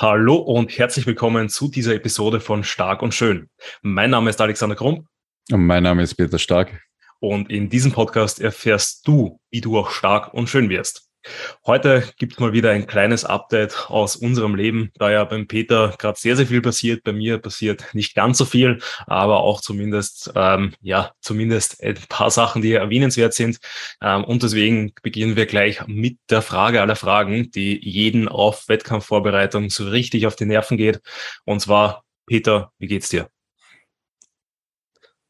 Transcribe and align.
Hallo 0.00 0.36
und 0.36 0.78
herzlich 0.78 1.08
willkommen 1.08 1.48
zu 1.48 1.66
dieser 1.66 1.92
Episode 1.92 2.38
von 2.38 2.62
Stark 2.62 3.02
und 3.02 3.14
Schön. 3.14 3.50
Mein 3.82 4.10
Name 4.10 4.30
ist 4.30 4.40
Alexander 4.40 4.76
Krumm. 4.76 5.08
Und 5.50 5.66
mein 5.66 5.82
Name 5.82 6.04
ist 6.04 6.14
Peter 6.14 6.38
Stark. 6.38 6.80
Und 7.18 7.50
in 7.50 7.68
diesem 7.68 7.90
Podcast 7.90 8.40
erfährst 8.40 9.08
du, 9.08 9.40
wie 9.50 9.60
du 9.60 9.76
auch 9.76 9.90
stark 9.90 10.32
und 10.32 10.48
schön 10.48 10.68
wirst. 10.68 11.07
Heute 11.66 12.04
gibt 12.18 12.34
es 12.34 12.38
mal 12.38 12.52
wieder 12.52 12.70
ein 12.70 12.86
kleines 12.86 13.24
Update 13.24 13.90
aus 13.90 14.16
unserem 14.16 14.54
Leben, 14.54 14.90
da 14.94 15.10
ja 15.10 15.24
beim 15.24 15.46
Peter 15.46 15.94
gerade 15.98 16.18
sehr, 16.18 16.36
sehr 16.36 16.46
viel 16.46 16.62
passiert. 16.62 17.04
Bei 17.04 17.12
mir 17.12 17.38
passiert 17.38 17.94
nicht 17.94 18.14
ganz 18.14 18.38
so 18.38 18.44
viel, 18.44 18.80
aber 19.06 19.40
auch 19.40 19.60
zumindest, 19.60 20.32
ähm, 20.34 20.74
ja, 20.80 21.12
zumindest 21.20 21.82
ein 21.82 21.96
paar 22.08 22.30
Sachen, 22.30 22.62
die 22.62 22.72
erwähnenswert 22.72 23.34
sind. 23.34 23.58
Ähm, 24.02 24.24
und 24.24 24.42
deswegen 24.42 24.92
beginnen 25.02 25.36
wir 25.36 25.46
gleich 25.46 25.86
mit 25.86 26.18
der 26.30 26.42
Frage 26.42 26.80
aller 26.80 26.96
Fragen, 26.96 27.50
die 27.50 27.78
jeden 27.82 28.28
auf 28.28 28.68
Wettkampfvorbereitung 28.68 29.70
so 29.70 29.88
richtig 29.88 30.26
auf 30.26 30.36
die 30.36 30.46
Nerven 30.46 30.76
geht. 30.76 31.00
Und 31.44 31.60
zwar, 31.60 32.04
Peter, 32.26 32.72
wie 32.78 32.86
geht's 32.86 33.08
dir? 33.08 33.28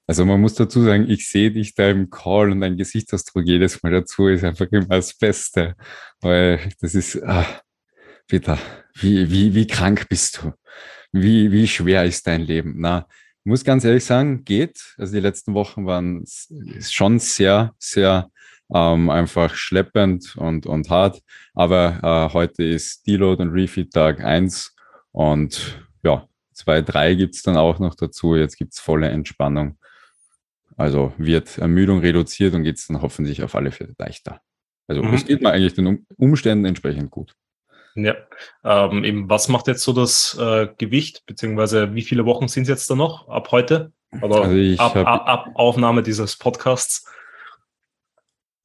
Also 0.08 0.24
man 0.24 0.40
muss 0.40 0.54
dazu 0.54 0.82
sagen, 0.82 1.04
ich 1.10 1.28
sehe 1.28 1.50
dich 1.52 1.74
da 1.74 1.90
im 1.90 2.08
Call 2.08 2.50
und 2.50 2.62
dein 2.62 2.78
Gesichtsausdruck 2.78 3.44
jedes 3.46 3.82
Mal 3.82 3.92
dazu 3.92 4.28
ist 4.28 4.42
einfach 4.42 4.66
immer 4.70 4.86
das 4.86 5.12
Beste. 5.12 5.76
Weil 6.22 6.60
das 6.80 6.94
ist, 6.94 7.22
ah, 7.22 7.46
Peter, 8.26 8.58
wie, 8.94 9.30
wie, 9.30 9.54
wie 9.54 9.66
krank 9.66 10.08
bist 10.08 10.40
du? 10.42 10.52
Wie, 11.12 11.52
wie 11.52 11.68
schwer 11.68 12.06
ist 12.06 12.26
dein 12.26 12.40
Leben? 12.40 12.76
Na, 12.78 13.06
muss 13.44 13.64
ganz 13.64 13.84
ehrlich 13.84 14.04
sagen, 14.04 14.44
geht. 14.44 14.94
Also 14.96 15.12
die 15.12 15.20
letzten 15.20 15.52
Wochen 15.52 15.84
waren 15.84 16.24
schon 16.80 17.18
sehr, 17.18 17.74
sehr 17.78 18.30
ähm, 18.74 19.10
einfach 19.10 19.54
schleppend 19.54 20.36
und, 20.36 20.64
und 20.64 20.88
hart. 20.88 21.20
Aber 21.52 22.30
äh, 22.30 22.32
heute 22.32 22.64
ist 22.64 23.06
Deload 23.06 23.42
und 23.42 23.50
Refeed 23.50 23.92
Tag 23.92 24.24
eins 24.24 24.74
und 25.12 25.86
ja, 26.02 26.26
zwei, 26.54 26.80
drei 26.80 27.14
gibt's 27.14 27.42
dann 27.42 27.58
auch 27.58 27.78
noch 27.78 27.94
dazu. 27.94 28.36
Jetzt 28.36 28.56
gibt's 28.56 28.80
volle 28.80 29.10
Entspannung. 29.10 29.76
Also 30.78 31.12
wird 31.18 31.58
Ermüdung 31.58 31.98
reduziert 32.00 32.54
und 32.54 32.62
geht 32.62 32.78
es 32.78 32.86
dann 32.86 33.02
hoffentlich 33.02 33.42
auf 33.42 33.56
alle 33.56 33.72
Fälle 33.72 33.94
leichter. 33.98 34.40
Also 34.86 35.02
mhm. 35.02 35.12
es 35.12 35.26
geht 35.26 35.42
mir 35.42 35.50
eigentlich 35.50 35.74
den 35.74 36.06
Umständen 36.16 36.64
entsprechend 36.64 37.10
gut. 37.10 37.34
Ja, 37.96 38.14
ähm, 38.64 39.02
eben 39.02 39.28
was 39.28 39.48
macht 39.48 39.66
jetzt 39.66 39.82
so 39.82 39.92
das 39.92 40.38
äh, 40.40 40.68
Gewicht, 40.78 41.26
beziehungsweise 41.26 41.94
wie 41.94 42.02
viele 42.02 42.24
Wochen 42.26 42.46
sind 42.46 42.62
es 42.62 42.68
jetzt 42.68 42.88
da 42.88 42.94
noch 42.94 43.28
ab 43.28 43.50
heute? 43.50 43.92
Oder 44.22 44.42
also 44.44 44.82
ab, 44.82 44.96
ab, 44.96 45.28
ab 45.28 45.50
Aufnahme 45.54 46.04
dieses 46.04 46.36
Podcasts? 46.36 47.12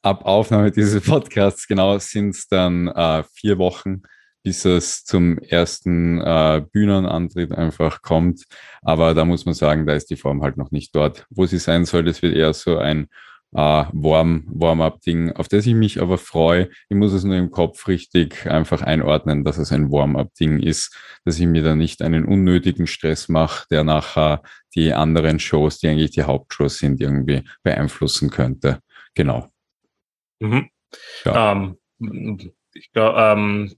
Ab 0.04 0.24
Aufnahme 0.26 0.70
dieses 0.70 1.04
Podcasts, 1.04 1.68
genau, 1.68 1.98
sind 1.98 2.36
es 2.36 2.48
dann 2.48 2.90
äh, 2.90 3.24
vier 3.34 3.58
Wochen 3.58 4.04
bis 4.44 4.66
es 4.66 5.06
zum 5.06 5.38
ersten 5.40 6.20
äh, 6.22 6.62
Bühnenantritt 6.72 7.54
einfach 7.54 8.02
kommt. 8.02 8.44
Aber 8.82 9.14
da 9.14 9.26
muss 9.26 9.46
man 9.46 9.54
sagen, 9.54 9.86
da 9.86 9.94
ist 9.94 10.10
die 10.10 10.18
Form 10.18 10.44
halt 10.44 10.58
noch 10.58 10.72
nicht 10.72 10.94
dort, 10.96 11.26
wo 11.30 11.46
sie 11.46 11.60
sein 11.60 11.86
soll. 11.86 12.04
Das 12.04 12.22
wird 12.22 12.36
eher 12.36 12.54
so 12.54 12.78
ein 12.78 13.08
äh, 13.54 13.86
Warm, 13.92 14.46
Warm-up-Ding, 14.48 15.32
auf 15.34 15.48
das 15.48 15.66
ich 15.66 15.76
mich 15.76 16.02
aber 16.02 16.18
freue. 16.18 16.70
Ich 16.90 16.98
muss 16.98 17.14
es 17.14 17.24
nur 17.24 17.38
im 17.38 17.52
Kopf 17.52 17.88
richtig 17.88 18.46
einfach 18.48 18.82
einordnen, 18.82 19.44
dass 19.44 19.58
es 19.58 19.72
ein 19.72 19.92
Warm-up-Ding 19.92 20.60
ist, 20.60 20.98
dass 21.24 21.40
ich 21.40 21.48
mir 21.48 21.64
da 21.64 21.76
nicht 21.76 22.02
einen 22.02 22.26
unnötigen 22.26 22.88
Stress 22.88 23.30
mache, 23.30 23.66
der 23.70 23.84
nachher 23.84 24.42
die 24.76 24.94
anderen 24.94 25.40
Shows, 25.40 25.80
die 25.80 25.88
eigentlich 25.88 26.12
die 26.12 26.24
Hauptshows 26.24 26.80
sind, 26.80 27.00
irgendwie 27.00 27.44
beeinflussen 27.62 28.30
könnte. 28.30 28.80
Genau. 29.14 29.48
Mhm. 30.40 30.70
Ja. 31.24 31.52
Ähm, 31.52 31.78
ich 32.74 32.92
glaube, 32.92 33.20
ähm, 33.20 33.76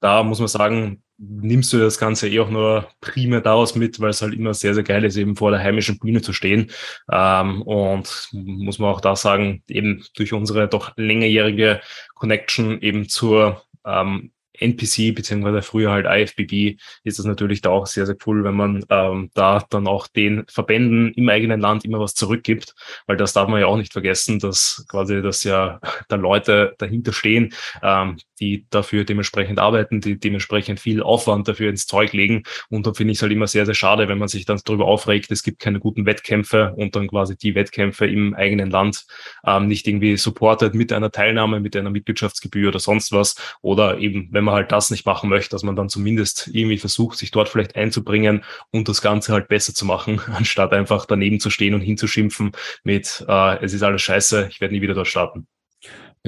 da 0.00 0.22
muss 0.22 0.38
man 0.38 0.48
sagen, 0.48 1.02
nimmst 1.18 1.72
du 1.72 1.78
das 1.78 1.98
Ganze 1.98 2.28
eh 2.28 2.40
auch 2.40 2.50
nur 2.50 2.88
primär 3.00 3.40
daraus 3.40 3.74
mit, 3.74 4.00
weil 4.00 4.10
es 4.10 4.22
halt 4.22 4.34
immer 4.34 4.54
sehr, 4.54 4.74
sehr 4.74 4.82
geil 4.82 5.04
ist, 5.04 5.16
eben 5.16 5.36
vor 5.36 5.50
der 5.50 5.60
heimischen 5.60 5.98
Bühne 5.98 6.20
zu 6.20 6.32
stehen. 6.32 6.70
Ähm, 7.10 7.62
und 7.62 8.28
muss 8.32 8.78
man 8.78 8.90
auch 8.90 9.00
da 9.00 9.16
sagen, 9.16 9.62
eben 9.68 10.04
durch 10.16 10.32
unsere 10.32 10.68
doch 10.68 10.92
längerjährige 10.96 11.80
Connection 12.14 12.80
eben 12.82 13.08
zur 13.08 13.62
ähm, 13.86 14.32
NPC 14.60 15.14
beziehungsweise 15.14 15.62
früher 15.62 15.90
halt 15.90 16.06
IFBB 16.06 16.78
ist 17.04 17.18
das 17.18 17.26
natürlich 17.26 17.60
da 17.60 17.70
auch 17.70 17.86
sehr, 17.86 18.06
sehr 18.06 18.16
cool, 18.26 18.44
wenn 18.44 18.54
man 18.54 18.84
ähm, 18.90 19.30
da 19.34 19.64
dann 19.70 19.86
auch 19.86 20.06
den 20.06 20.44
Verbänden 20.48 21.12
im 21.14 21.28
eigenen 21.28 21.60
Land 21.60 21.84
immer 21.84 22.00
was 22.00 22.14
zurückgibt, 22.14 22.74
weil 23.06 23.16
das 23.16 23.32
darf 23.32 23.48
man 23.48 23.60
ja 23.60 23.66
auch 23.66 23.76
nicht 23.76 23.92
vergessen, 23.92 24.38
dass 24.38 24.84
quasi 24.88 25.22
das 25.22 25.44
ja 25.44 25.80
da 26.08 26.16
Leute 26.16 26.74
dahinter 26.78 27.12
stehen, 27.12 27.52
ähm, 27.82 28.18
die 28.40 28.66
dafür 28.70 29.04
dementsprechend 29.04 29.58
arbeiten, 29.58 30.00
die 30.00 30.18
dementsprechend 30.18 30.80
viel 30.80 31.02
Aufwand 31.02 31.48
dafür 31.48 31.70
ins 31.70 31.86
Zeug 31.86 32.12
legen. 32.12 32.42
Und 32.68 32.86
da 32.86 32.92
finde 32.92 33.12
ich 33.12 33.18
es 33.18 33.22
halt 33.22 33.32
immer 33.32 33.46
sehr, 33.46 33.64
sehr 33.64 33.74
schade, 33.74 34.08
wenn 34.08 34.18
man 34.18 34.28
sich 34.28 34.44
dann 34.44 34.60
darüber 34.64 34.86
aufregt, 34.86 35.30
es 35.30 35.42
gibt 35.42 35.58
keine 35.58 35.80
guten 35.80 36.06
Wettkämpfe 36.06 36.74
und 36.76 36.96
dann 36.96 37.08
quasi 37.08 37.36
die 37.36 37.54
Wettkämpfe 37.54 38.06
im 38.06 38.34
eigenen 38.34 38.70
Land 38.70 39.06
ähm, 39.46 39.68
nicht 39.68 39.86
irgendwie 39.86 40.16
supportet 40.16 40.74
mit 40.74 40.92
einer 40.92 41.10
Teilnahme, 41.10 41.60
mit 41.60 41.76
einer 41.76 41.90
Mitgliedschaftsgebühr 41.90 42.68
oder 42.68 42.78
sonst 42.78 43.12
was 43.12 43.36
oder 43.62 43.98
eben, 43.98 44.28
wenn 44.32 44.44
man 44.46 44.54
halt 44.54 44.72
das 44.72 44.90
nicht 44.90 45.04
machen 45.04 45.28
möchte, 45.28 45.50
dass 45.50 45.62
man 45.62 45.76
dann 45.76 45.88
zumindest 45.88 46.48
irgendwie 46.52 46.78
versucht, 46.78 47.18
sich 47.18 47.30
dort 47.30 47.48
vielleicht 47.48 47.76
einzubringen 47.76 48.44
und 48.70 48.88
das 48.88 49.02
Ganze 49.02 49.32
halt 49.32 49.48
besser 49.48 49.74
zu 49.74 49.84
machen, 49.84 50.20
anstatt 50.34 50.72
einfach 50.72 51.06
daneben 51.06 51.40
zu 51.40 51.50
stehen 51.50 51.74
und 51.74 51.82
hinzuschimpfen 51.82 52.52
mit, 52.84 53.24
äh, 53.28 53.64
es 53.64 53.74
ist 53.74 53.82
alles 53.82 54.02
scheiße, 54.02 54.48
ich 54.50 54.60
werde 54.60 54.74
nie 54.74 54.82
wieder 54.82 54.94
dort 54.94 55.08
starten. 55.08 55.46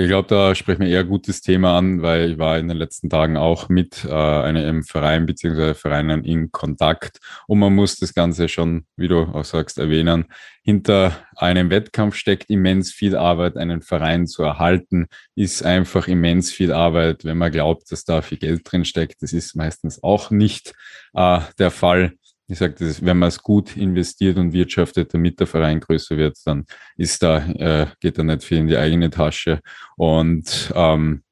Ich 0.01 0.07
glaube, 0.07 0.29
da 0.29 0.55
sprechen 0.55 0.83
wir 0.83 0.89
eher 0.91 1.03
gutes 1.03 1.41
Thema 1.41 1.77
an, 1.77 2.03
weil 2.03 2.31
ich 2.31 2.39
war 2.39 2.57
in 2.57 2.69
den 2.69 2.77
letzten 2.77 3.11
Tagen 3.11 3.37
auch 3.37 3.69
mit 3.69 4.05
äh, 4.05 4.13
einem 4.13 4.85
Verein 4.85 5.27
bzw. 5.27 5.75
Vereinen 5.75 6.23
in 6.23 6.53
Kontakt 6.53 7.19
und 7.49 7.59
man 7.59 7.75
muss 7.75 7.97
das 7.97 8.15
Ganze 8.15 8.49
schon, 8.49 8.85
wie 8.95 9.09
du 9.09 9.23
auch 9.23 9.45
sagst, 9.45 9.77
erwähnen. 9.77 10.27
Hinter 10.63 11.17
einem 11.35 11.71
Wettkampf 11.71 12.15
steckt 12.15 12.49
immens 12.49 12.93
viel 12.93 13.17
Arbeit. 13.17 13.57
Einen 13.57 13.83
Verein 13.83 14.29
zu 14.29 14.45
erhalten 14.45 15.09
ist 15.35 15.65
einfach 15.65 16.07
immens 16.07 16.53
viel 16.53 16.73
Arbeit. 16.73 17.25
Wenn 17.25 17.39
man 17.39 17.51
glaubt, 17.51 17.91
dass 17.91 18.05
da 18.05 18.23
viel 18.23 18.39
Geld 18.39 18.71
drin 18.71 18.85
steckt, 18.85 19.21
das 19.21 19.33
ist 19.33 19.57
meistens 19.57 20.01
auch 20.05 20.31
nicht 20.31 20.75
äh, 21.15 21.41
der 21.59 21.73
Fall 21.73 22.13
ich 22.49 22.59
sage, 22.59 22.75
wenn 23.03 23.19
man 23.19 23.29
es 23.29 23.43
gut 23.43 23.77
investiert 23.77 24.39
und 24.39 24.53
wirtschaftet, 24.53 25.13
damit 25.13 25.39
der 25.39 25.47
Verein 25.47 25.81
größer 25.81 26.17
wird, 26.17 26.39
dann 26.47 26.65
ist 26.97 27.23
da, 27.23 27.47
äh, 27.47 27.87
geht 28.01 28.19
da 28.19 28.23
nicht 28.23 28.43
viel 28.43 28.59
in 28.59 28.67
die 28.67 28.77
eigene 28.77 29.11
Tasche. 29.11 29.61
Und 29.97 30.73
ähm, 30.75 31.23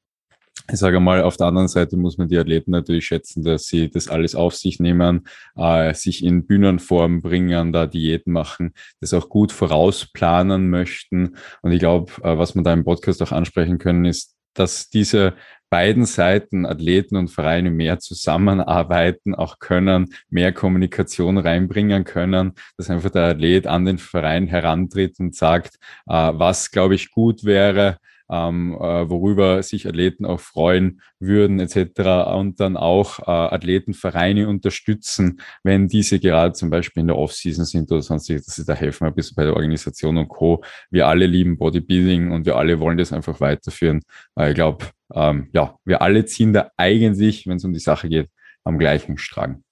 ich 0.71 0.79
sage 0.79 0.99
mal, 0.99 1.23
auf 1.23 1.37
der 1.37 1.47
anderen 1.47 1.69
Seite 1.69 1.97
muss 1.97 2.17
man 2.17 2.27
die 2.27 2.37
Athleten 2.37 2.71
natürlich 2.71 3.05
schätzen, 3.05 3.43
dass 3.43 3.65
sie 3.67 3.89
das 3.89 4.09
alles 4.09 4.35
auf 4.35 4.55
sich 4.55 4.79
nehmen, 4.79 5.27
äh, 5.55 5.93
sich 5.93 6.23
in 6.23 6.45
Bühnenform 6.45 7.21
bringen, 7.21 7.71
da 7.71 7.87
Diäten 7.87 8.33
machen, 8.33 8.73
das 8.99 9.13
auch 9.13 9.29
gut 9.29 9.51
vorausplanen 9.51 10.69
möchten. 10.69 11.35
Und 11.61 11.71
ich 11.71 11.79
glaube, 11.79 12.11
äh, 12.21 12.37
was 12.37 12.53
man 12.53 12.63
da 12.63 12.73
im 12.73 12.83
Podcast 12.83 13.23
auch 13.23 13.31
ansprechen 13.31 13.77
können, 13.79 14.05
ist, 14.05 14.35
dass 14.53 14.89
diese 14.89 15.35
beiden 15.69 16.05
Seiten, 16.05 16.65
Athleten 16.65 17.15
und 17.15 17.29
Vereine, 17.29 17.71
mehr 17.71 17.99
zusammenarbeiten 17.99 19.35
auch 19.35 19.59
können, 19.59 20.13
mehr 20.29 20.51
Kommunikation 20.51 21.37
reinbringen 21.37 22.03
können, 22.03 22.53
dass 22.77 22.89
einfach 22.89 23.09
der 23.09 23.29
Athlet 23.29 23.67
an 23.67 23.85
den 23.85 23.97
Verein 23.97 24.47
herantritt 24.47 25.19
und 25.19 25.35
sagt, 25.35 25.75
äh, 26.07 26.13
was, 26.13 26.71
glaube 26.71 26.95
ich, 26.95 27.11
gut 27.11 27.43
wäre, 27.43 27.97
ähm, 28.29 28.73
äh, 28.79 29.09
worüber 29.09 29.61
sich 29.63 29.87
Athleten 29.87 30.25
auch 30.25 30.39
freuen 30.39 31.01
würden 31.19 31.59
etc. 31.59 32.29
Und 32.35 32.59
dann 32.59 32.77
auch 32.77 33.19
äh, 33.19 33.31
Athletenvereine 33.31 34.47
unterstützen, 34.47 35.41
wenn 35.63 35.87
diese 35.87 36.19
gerade 36.19 36.53
zum 36.53 36.69
Beispiel 36.69 37.01
in 37.01 37.07
der 37.07 37.17
Offseason 37.17 37.65
sind 37.65 37.91
oder 37.91 38.01
sonstiges, 38.01 38.45
dass 38.45 38.55
sie 38.55 38.65
da 38.65 38.73
helfen 38.73 39.07
ein 39.07 39.15
bisschen 39.15 39.35
bei 39.35 39.43
der 39.43 39.55
Organisation 39.55 40.17
und 40.17 40.27
Co. 40.27 40.63
Wir 40.89 41.07
alle 41.07 41.25
lieben 41.25 41.57
Bodybuilding 41.57 42.31
und 42.31 42.45
wir 42.45 42.55
alle 42.55 42.79
wollen 42.79 42.97
das 42.97 43.13
einfach 43.13 43.39
weiterführen. 43.39 44.01
Weil 44.35 44.49
ich 44.49 44.55
glaube, 44.55 44.85
ähm, 45.13 45.49
ja, 45.53 45.77
wir 45.85 46.01
alle 46.01 46.25
ziehen 46.25 46.53
da 46.53 46.71
eigentlich, 46.77 47.47
wenn 47.47 47.57
es 47.57 47.63
um 47.63 47.73
die 47.73 47.79
Sache 47.79 48.09
geht, 48.09 48.29
am 48.63 48.77
gleichen 48.77 49.17
Strang. 49.17 49.63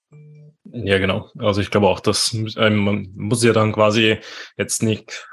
Ja, 0.72 0.98
genau. 0.98 1.30
Also 1.38 1.60
ich 1.60 1.70
glaube 1.70 1.88
auch, 1.88 2.00
dass 2.00 2.34
ähm, 2.34 2.76
man 2.76 3.08
muss 3.14 3.44
ja 3.44 3.52
dann 3.52 3.72
quasi 3.72 4.18
jetzt 4.56 4.82
nicht 4.82 5.28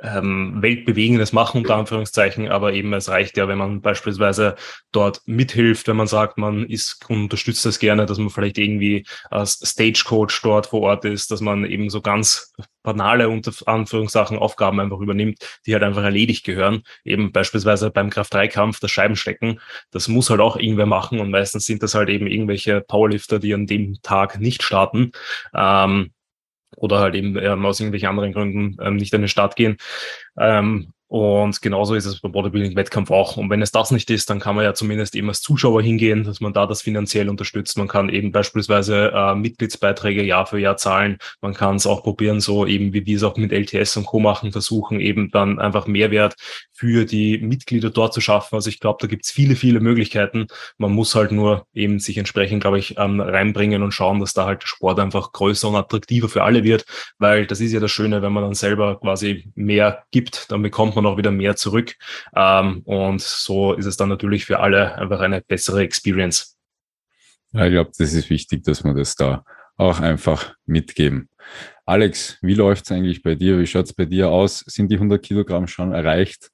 ähm, 0.00 0.62
Weltbewegendes 0.62 1.32
machen, 1.32 1.58
unter 1.58 1.76
Anführungszeichen, 1.76 2.48
aber 2.48 2.72
eben 2.72 2.92
es 2.92 3.08
reicht 3.08 3.36
ja, 3.36 3.48
wenn 3.48 3.58
man 3.58 3.80
beispielsweise 3.80 4.54
dort 4.92 5.22
mithilft, 5.26 5.88
wenn 5.88 5.96
man 5.96 6.06
sagt, 6.06 6.38
man 6.38 6.66
ist 6.66 7.04
unterstützt 7.08 7.66
das 7.66 7.78
gerne, 7.78 8.06
dass 8.06 8.18
man 8.18 8.30
vielleicht 8.30 8.58
irgendwie 8.58 9.04
als 9.30 9.60
Stagecoach 9.64 10.40
dort 10.42 10.66
vor 10.66 10.82
Ort 10.82 11.04
ist, 11.04 11.30
dass 11.30 11.40
man 11.40 11.64
eben 11.64 11.90
so 11.90 12.00
ganz 12.00 12.52
banale 12.82 13.28
unter 13.28 13.52
Anführungszeichen 13.66 14.38
Aufgaben 14.38 14.80
einfach 14.80 15.00
übernimmt, 15.00 15.38
die 15.66 15.74
halt 15.74 15.82
einfach 15.82 16.04
erledigt 16.04 16.44
gehören. 16.44 16.82
Eben 17.04 17.32
beispielsweise 17.32 17.90
beim 17.90 18.08
Kraft-3-Kampf 18.08 18.80
das 18.80 18.90
Scheibenstecken. 18.90 19.60
Das 19.90 20.08
muss 20.08 20.30
halt 20.30 20.40
auch 20.40 20.56
irgendwer 20.56 20.86
machen 20.86 21.20
und 21.20 21.30
meistens 21.30 21.66
sind 21.66 21.82
das 21.82 21.94
halt 21.94 22.08
eben 22.08 22.26
irgendwelche 22.26 22.80
Powerlifter, 22.80 23.38
die 23.40 23.52
an 23.52 23.66
dem 23.66 24.00
Tag 24.02 24.40
nicht 24.40 24.62
starten. 24.62 25.12
Ähm, 25.54 26.12
oder 26.80 27.00
halt 27.00 27.14
eben 27.14 27.36
ähm, 27.38 27.64
aus 27.66 27.80
irgendwelchen 27.80 28.08
anderen 28.08 28.32
Gründen 28.32 28.76
ähm, 28.82 28.96
nicht 28.96 29.14
an 29.14 29.22
den 29.22 29.28
Start 29.28 29.56
gehen. 29.56 29.76
Ähm, 30.38 30.92
Und 31.08 31.62
genauso 31.62 31.94
ist 31.94 32.04
es 32.04 32.20
beim 32.20 32.32
Bodybuilding-Wettkampf 32.32 33.10
auch. 33.10 33.38
Und 33.38 33.48
wenn 33.48 33.62
es 33.62 33.72
das 33.72 33.90
nicht 33.90 34.10
ist, 34.10 34.28
dann 34.28 34.40
kann 34.40 34.54
man 34.54 34.64
ja 34.64 34.74
zumindest 34.74 35.16
eben 35.16 35.28
als 35.30 35.40
Zuschauer 35.40 35.80
hingehen, 35.80 36.22
dass 36.22 36.40
man 36.40 36.52
da 36.52 36.66
das 36.66 36.82
finanziell 36.82 37.30
unterstützt. 37.30 37.78
Man 37.78 37.88
kann 37.88 38.10
eben 38.10 38.30
beispielsweise 38.30 39.10
äh, 39.14 39.34
Mitgliedsbeiträge 39.34 40.22
Jahr 40.22 40.46
für 40.46 40.58
Jahr 40.58 40.76
zahlen. 40.76 41.16
Man 41.40 41.54
kann 41.54 41.76
es 41.76 41.86
auch 41.86 42.02
probieren, 42.02 42.40
so 42.40 42.66
eben 42.66 42.92
wie 42.92 43.06
wir 43.06 43.16
es 43.16 43.22
auch 43.22 43.38
mit 43.38 43.52
LTS 43.52 43.96
und 43.96 44.04
Co. 44.04 44.20
machen, 44.20 44.52
versuchen 44.52 45.00
eben 45.00 45.30
dann 45.30 45.58
einfach 45.58 45.86
Mehrwert 45.86 46.36
für 46.72 47.06
die 47.06 47.38
Mitglieder 47.38 47.88
dort 47.88 48.12
zu 48.12 48.20
schaffen. 48.20 48.54
Also 48.54 48.68
ich 48.68 48.78
glaube, 48.78 48.98
da 49.00 49.06
gibt 49.06 49.24
es 49.24 49.30
viele, 49.30 49.56
viele 49.56 49.80
Möglichkeiten. 49.80 50.46
Man 50.76 50.92
muss 50.92 51.14
halt 51.14 51.32
nur 51.32 51.66
eben 51.72 52.00
sich 52.00 52.18
entsprechend, 52.18 52.60
glaube 52.60 52.78
ich, 52.78 52.98
ähm, 52.98 53.20
reinbringen 53.20 53.82
und 53.82 53.92
schauen, 53.92 54.20
dass 54.20 54.34
da 54.34 54.44
halt 54.44 54.62
der 54.62 54.68
Sport 54.68 55.00
einfach 55.00 55.32
größer 55.32 55.68
und 55.68 55.76
attraktiver 55.76 56.28
für 56.28 56.44
alle 56.44 56.64
wird, 56.64 56.84
weil 57.18 57.46
das 57.46 57.60
ist 57.60 57.72
ja 57.72 57.80
das 57.80 57.90
Schöne, 57.90 58.20
wenn 58.20 58.32
man 58.32 58.44
dann 58.44 58.54
selber 58.54 59.00
quasi 59.00 59.50
mehr 59.54 60.04
gibt, 60.10 60.52
dann 60.52 60.62
bekommt 60.62 60.94
man 60.94 60.97
auch 61.06 61.16
wieder 61.16 61.30
mehr 61.30 61.56
zurück. 61.56 61.94
Ähm, 62.34 62.82
und 62.84 63.20
so 63.20 63.74
ist 63.74 63.86
es 63.86 63.96
dann 63.96 64.08
natürlich 64.08 64.44
für 64.44 64.60
alle 64.60 64.94
einfach 64.96 65.20
eine 65.20 65.40
bessere 65.40 65.82
Experience. 65.82 66.56
Ja, 67.52 67.64
ich 67.64 67.72
glaube, 67.72 67.90
das 67.96 68.12
ist 68.12 68.30
wichtig, 68.30 68.64
dass 68.64 68.84
wir 68.84 68.94
das 68.94 69.14
da 69.14 69.44
auch 69.76 70.00
einfach 70.00 70.54
mitgeben. 70.66 71.28
Alex, 71.86 72.38
wie 72.42 72.54
läuft 72.54 72.84
es 72.84 72.92
eigentlich 72.92 73.22
bei 73.22 73.34
dir? 73.34 73.58
Wie 73.58 73.66
schaut 73.66 73.86
es 73.86 73.94
bei 73.94 74.04
dir 74.04 74.28
aus? 74.28 74.58
Sind 74.66 74.90
die 74.90 74.96
100 74.96 75.22
Kilogramm 75.22 75.66
schon 75.66 75.92
erreicht? 75.92 76.50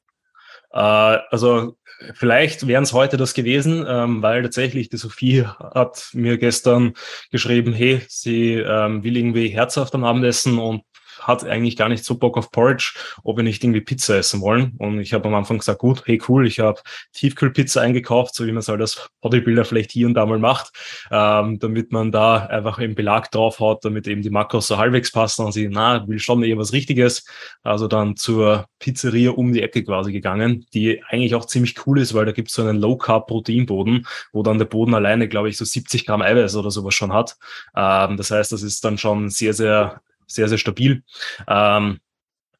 Äh, 0.71 0.79
also 0.79 1.77
vielleicht 2.15 2.67
wären 2.67 2.85
es 2.85 2.93
heute 2.93 3.17
das 3.17 3.35
gewesen, 3.35 3.85
ähm, 3.89 4.23
weil 4.23 4.43
tatsächlich 4.43 4.89
die 4.91 4.97
Sophie 4.97 5.45
hat 5.45 6.11
mir 6.13 6.39
gestern 6.39 6.95
geschrieben, 7.31 7.73
hey, 7.73 8.03
sie 8.09 8.55
ähm, 8.55 9.03
will 9.03 9.17
irgendwie 9.17 9.49
herzhaft 9.49 9.95
am 9.95 10.05
Abendessen 10.05 10.59
und 10.59 10.83
hat 11.21 11.45
eigentlich 11.45 11.77
gar 11.77 11.89
nicht 11.89 12.05
so 12.05 12.17
Bock 12.17 12.37
auf 12.37 12.51
Porridge, 12.51 12.95
ob 13.23 13.37
wir 13.37 13.45
nicht 13.45 13.63
irgendwie 13.63 13.81
Pizza 13.81 14.17
essen 14.17 14.41
wollen. 14.41 14.75
Und 14.79 15.01
ich 15.01 15.13
habe 15.13 15.29
am 15.29 15.35
Anfang 15.35 15.59
gesagt, 15.59 15.79
gut, 15.79 16.03
hey 16.07 16.21
cool, 16.29 16.47
ich 16.47 16.61
habe 16.61 16.81
Tiefkühlpizza 17.13 17.81
eingekauft, 17.81 18.35
so 18.35 18.47
wie 18.47 18.53
man 18.53 18.59
es 18.59 18.69
halt 18.69 18.81
als 18.81 19.09
Bodybuilder 19.21 19.65
vielleicht 19.65 19.93
hier 19.93 20.07
und 20.07 20.15
da 20.15 20.27
mal 20.27 20.39
macht, 20.39 20.73
ähm, 21.11 21.59
damit 21.59 21.93
man 21.93 22.13
da 22.13 22.47
einfach 22.47 22.79
einen 22.79 22.95
Belag 22.95 23.31
drauf 23.31 23.61
hat, 23.61 23.85
damit 23.85 24.07
eben 24.07 24.23
die 24.23 24.31
Makros 24.31 24.67
so 24.67 24.79
halbwegs 24.79 25.13
passen 25.13 25.45
und 25.45 25.53
sie, 25.53 25.69
na, 25.69 26.07
will 26.07 26.19
schon 26.19 26.43
eher 26.43 26.59
was 26.59 26.73
Richtiges. 26.73 27.27
Also 27.63 27.89
dann 27.89 28.17
zur 28.17 28.67
Pizzeria 28.79 29.31
um 29.31 29.53
die 29.53 29.63
Ecke 29.63 29.85
quasi 29.85 30.13
gegangen, 30.13 30.67
die 30.75 31.03
eigentlich 31.09 31.35
auch 31.35 31.47
ziemlich 31.47 31.87
cool 31.87 32.01
ist, 32.01 32.15
weil 32.15 32.27
da 32.27 32.33
gibt 32.33 32.49
es 32.49 32.55
so 32.55 32.63
einen 32.63 32.79
Low-Carb-Proteinboden, 32.79 34.07
wo 34.33 34.43
dann 34.43 34.59
der 34.59 34.67
Boden 34.67 34.95
alleine, 34.95 35.29
glaube 35.29 35.49
ich, 35.49 35.57
so 35.57 35.65
70 35.65 36.07
Gramm 36.07 36.23
Eiweiß 36.23 36.57
oder 36.57 36.71
sowas 36.71 36.95
schon 36.95 37.13
hat. 37.13 37.37
Ähm, 37.77 38.17
das 38.17 38.31
heißt, 38.31 38.53
das 38.53 38.63
ist 38.63 38.85
dann 38.85 38.99
schon 38.99 39.31
sehr, 39.31 39.55
sehr 39.55 40.01
sehr, 40.27 40.49
sehr 40.49 40.59
stabil. 40.59 41.03
Ähm, 41.49 42.01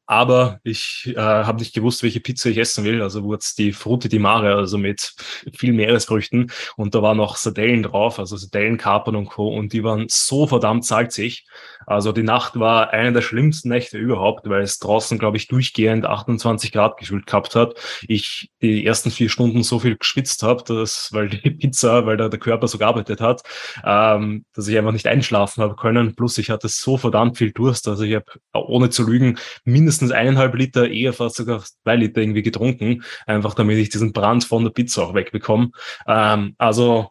aber 0.07 0.59
ich 0.63 1.13
äh, 1.15 1.19
habe 1.19 1.59
nicht 1.59 1.73
gewusst, 1.73 2.03
welche 2.03 2.19
Pizza 2.19 2.49
ich 2.49 2.57
essen 2.57 2.83
will. 2.83 3.01
Also 3.01 3.23
wurde 3.23 3.39
es 3.39 3.55
die 3.55 3.73
Frutti 3.73 4.07
di 4.07 4.19
Mare, 4.19 4.55
also 4.55 4.77
mit 4.77 5.13
viel 5.53 5.73
Meeresfrüchten. 5.73 6.51
Und 6.75 6.93
da 6.93 7.01
waren 7.01 7.17
noch 7.17 7.37
Sardellen 7.37 7.83
drauf, 7.83 8.19
also 8.19 8.37
Sardellenkapern 8.37 9.15
und 9.15 9.27
Co. 9.27 9.47
Und 9.47 9.73
die 9.73 9.83
waren 9.83 10.05
so 10.09 10.45
verdammt 10.45 10.85
salzig. 10.85 11.47
Also 11.87 12.11
die 12.11 12.23
Nacht 12.23 12.59
war 12.59 12.91
eine 12.91 13.13
der 13.13 13.21
schlimmsten 13.21 13.69
Nächte 13.69 13.97
überhaupt, 13.97 14.47
weil 14.47 14.61
es 14.61 14.77
draußen, 14.77 15.17
glaube 15.17 15.37
ich, 15.37 15.47
durchgehend 15.47 16.05
28 16.05 16.71
Grad 16.71 16.97
gefühlt 16.97 17.25
gehabt 17.25 17.55
hat. 17.55 17.73
Ich 18.07 18.51
die 18.61 18.85
ersten 18.85 19.09
vier 19.09 19.29
Stunden 19.29 19.63
so 19.63 19.79
viel 19.79 19.97
geschwitzt 19.97 20.43
habe, 20.43 20.63
dass, 20.63 21.13
weil 21.13 21.29
die 21.29 21.49
Pizza, 21.51 22.05
weil 22.05 22.17
da 22.17 22.29
der 22.29 22.39
Körper 22.39 22.67
so 22.67 22.77
gearbeitet 22.77 23.21
hat, 23.21 23.41
ähm, 23.83 24.45
dass 24.53 24.67
ich 24.67 24.77
einfach 24.77 24.91
nicht 24.91 25.07
einschlafen 25.07 25.63
habe 25.63 25.75
können. 25.75 26.15
Plus 26.15 26.37
ich 26.37 26.51
hatte 26.51 26.67
so 26.67 26.97
verdammt 26.97 27.37
viel 27.37 27.51
Durst. 27.51 27.87
Also 27.87 28.03
ich 28.03 28.15
habe, 28.15 28.25
ohne 28.53 28.89
zu 28.91 29.03
lügen, 29.03 29.37
mindestens 29.63 29.94
eineinhalb 30.03 30.55
Liter, 30.55 30.89
eher 30.89 31.13
fast 31.13 31.35
sogar 31.35 31.63
zwei 31.83 31.95
Liter 31.95 32.21
irgendwie 32.21 32.43
getrunken, 32.43 33.03
einfach 33.25 33.53
damit 33.53 33.77
ich 33.77 33.89
diesen 33.89 34.13
Brand 34.13 34.43
von 34.43 34.63
der 34.63 34.71
Pizza 34.71 35.03
auch 35.03 35.13
wegbekomme. 35.13 35.71
Ähm, 36.07 36.55
also 36.57 37.09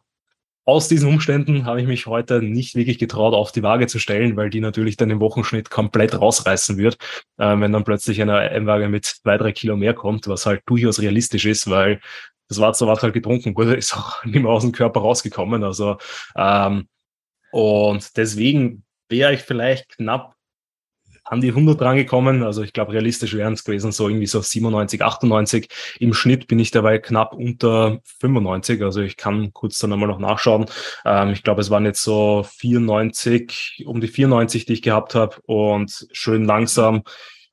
aus 0.67 0.89
diesen 0.89 1.09
Umständen 1.09 1.67
habe 1.67 1.81
ich 1.81 1.87
mich 1.87 2.07
heute 2.07 2.41
nicht 2.43 2.75
wirklich 2.75 2.99
getraut, 2.99 3.35
auf 3.35 3.53
die 3.53 3.63
Waage 3.63 3.87
zu 3.87 3.99
stellen, 3.99 4.37
weil 4.37 4.49
die 4.49 4.61
natürlich 4.61 4.97
dann 4.97 5.11
im 5.11 5.21
Wochenschnitt 5.21 5.71
komplett 5.71 6.19
rausreißen 6.19 6.79
wird, 6.79 6.97
äh, 7.37 7.59
wenn 7.59 7.73
dann 7.73 7.85
plötzlich 7.85 8.21
eine 8.23 8.51
M-Waage 8.51 8.89
mit 8.89 9.05
zwei, 9.05 9.37
drei 9.37 9.53
Kilo 9.53 9.77
mehr 9.77 9.95
kommt, 9.95 10.27
was 10.27 10.47
halt 10.47 10.63
durchaus 10.67 11.01
realistisch 11.01 11.45
ist, 11.45 11.69
weil 11.69 12.01
das 12.49 12.61
Wasser, 12.61 12.87
was 12.87 13.03
halt 13.03 13.15
getrunken 13.15 13.55
wurde, 13.57 13.75
ist 13.77 13.95
auch 13.95 14.25
nicht 14.25 14.43
mehr 14.43 14.51
aus 14.51 14.63
dem 14.63 14.73
Körper 14.73 15.01
rausgekommen. 15.01 15.65
Also 15.65 15.99
ähm, 16.37 16.89
und 17.53 18.17
deswegen 18.17 18.85
wäre 19.09 19.35
ich 19.35 19.43
vielleicht 19.43 19.97
knapp 19.97 20.34
an 21.25 21.41
die 21.41 21.49
100 21.49 21.81
rangekommen. 21.81 22.43
Also 22.43 22.63
ich 22.63 22.73
glaube, 22.73 22.93
realistisch 22.93 23.35
wären 23.35 23.55
es 23.55 23.65
gewesen, 23.65 23.93
so 23.93 24.09
irgendwie 24.09 24.27
so 24.27 24.41
97, 24.41 25.03
98. 25.03 25.69
Im 25.99 26.15
Schnitt 26.15 26.47
bin 26.47 26.59
ich 26.59 26.71
dabei 26.71 26.99
knapp 26.99 27.35
unter 27.35 28.01
95. 28.21 28.83
Also 28.83 29.01
ich 29.01 29.17
kann 29.17 29.53
kurz 29.53 29.79
dann 29.79 29.93
einmal 29.93 30.09
noch 30.09 30.19
nachschauen. 30.19 30.67
Ähm, 31.05 31.31
ich 31.31 31.43
glaube, 31.43 31.63
es 31.63 31.71
waren 31.71 31.87
jetzt 31.87 32.03
so 32.03 32.47
94, 32.59 33.85
um 33.87 34.01
die 34.01 34.09
94, 34.09 34.67
die 34.67 34.75
ich 34.75 34.83
gehabt 34.83 35.15
habe. 35.15 35.37
Und 35.47 36.07
schön 36.13 36.45
langsam 36.45 37.03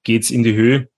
geht's 0.04 0.32
in 0.32 0.44
die 0.44 0.54
Höhe. 0.54 0.90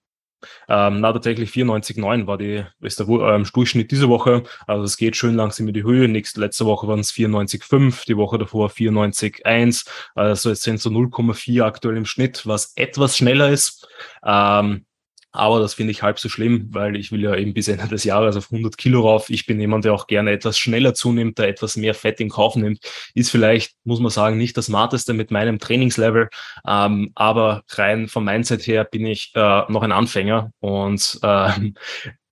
Ähm, 0.68 1.01
na, 1.01 1.13
tatsächlich 1.13 1.50
94,9 1.51 2.28
war 2.28 2.38
die, 2.38 2.63
ist 2.81 3.00
der 3.00 3.07
ähm, 3.07 3.45
Durchschnitt 3.51 3.92
diese 3.92 4.10
Woche. 4.10 4.44
Also 4.68 4.84
es 4.84 4.98
geht 4.98 5.16
schön 5.16 5.36
langsam 5.36 5.68
in 5.68 5.74
die 5.74 5.84
Höhe. 5.84 6.07
Nächste, 6.07 6.40
letzte 6.40 6.66
Woche 6.66 6.88
waren 6.88 7.00
es 7.00 7.12
94,5, 7.12 8.06
die 8.06 8.18
Woche 8.18 8.38
davor 8.38 8.69
94,1. 8.69 9.88
Also 10.16 10.50
jetzt 10.50 10.63
sind 10.63 10.80
so 10.80 10.90
0,4 10.90 11.63
aktuell 11.63 11.98
im 11.98 12.06
Schnitt, 12.06 12.45
was 12.45 12.74
etwas 12.75 13.18
schneller 13.18 13.50
ist. 13.50 13.88
Ähm, 14.25 14.86
aber 15.33 15.59
das 15.59 15.74
finde 15.74 15.91
ich 15.91 16.03
halb 16.03 16.19
so 16.19 16.30
schlimm, 16.30 16.68
weil 16.71 16.95
ich 16.95 17.12
will 17.12 17.21
ja 17.21 17.35
eben 17.35 17.53
bis 17.53 17.68
Ende 17.68 17.88
des 17.88 18.03
Jahres 18.03 18.35
auf 18.35 18.51
100 18.51 18.77
Kilo 18.77 19.01
rauf. 19.01 19.31
Ich 19.31 19.47
bin 19.47 19.59
jemand, 19.59 19.83
der 19.83 19.94
auch 19.94 20.06
gerne 20.06 20.31
etwas 20.31 20.59
schneller 20.59 20.94
zunimmt, 20.94 21.39
der 21.39 21.47
etwas 21.47 21.75
mehr 21.75 21.95
Fett 21.95 22.19
in 22.19 22.30
Kauf 22.30 22.56
nimmt. 22.56 22.80
Ist 23.15 23.31
vielleicht, 23.31 23.75
muss 23.83 24.00
man 24.00 24.12
sagen, 24.12 24.38
nicht 24.38 24.56
das 24.56 24.68
smarteste 24.68 25.13
mit 25.13 25.31
meinem 25.31 25.57
Trainingslevel. 25.57 26.30
Ähm, 26.68 27.12
aber 27.15 27.63
rein 27.69 28.07
vom 28.07 28.25
Mindset 28.25 28.68
her 28.68 28.83
bin 28.83 29.07
ich 29.07 29.31
äh, 29.33 29.63
noch 29.69 29.81
ein 29.81 29.91
Anfänger 29.91 30.51
und 30.59 31.19
äh, 31.24 31.50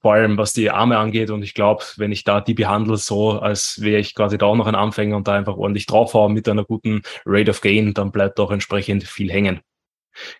vor 0.01 0.13
allem 0.13 0.38
was 0.38 0.54
die 0.54 0.69
Arme 0.69 0.97
angeht. 0.97 1.31
Und 1.31 1.44
ich 1.44 1.54
glaube, 1.56 1.83
wenn 1.97 2.12
ich 2.12 2.24
da 2.24 2.39
die 2.39 2.54
behandle 2.54 2.97
so, 2.97 3.39
als 3.39 3.81
wäre 3.81 4.00
ich 4.00 4.13
quasi 4.15 4.38
da 4.38 4.45
auch 4.45 4.56
noch 4.56 4.68
ein 4.68 4.75
Anfänger 4.75 5.18
und 5.18 5.27
da 5.27 5.33
einfach 5.33 5.57
ordentlich 5.57 5.86
draufhauen 5.88 6.33
mit 6.33 6.47
einer 6.47 6.65
guten 6.65 7.01
Rate 7.25 7.51
of 7.51 7.62
Gain, 7.62 7.94
dann 7.94 8.12
bleibt 8.12 8.39
auch 8.39 8.51
entsprechend 8.51 9.06
viel 9.06 9.31
hängen. 9.31 9.62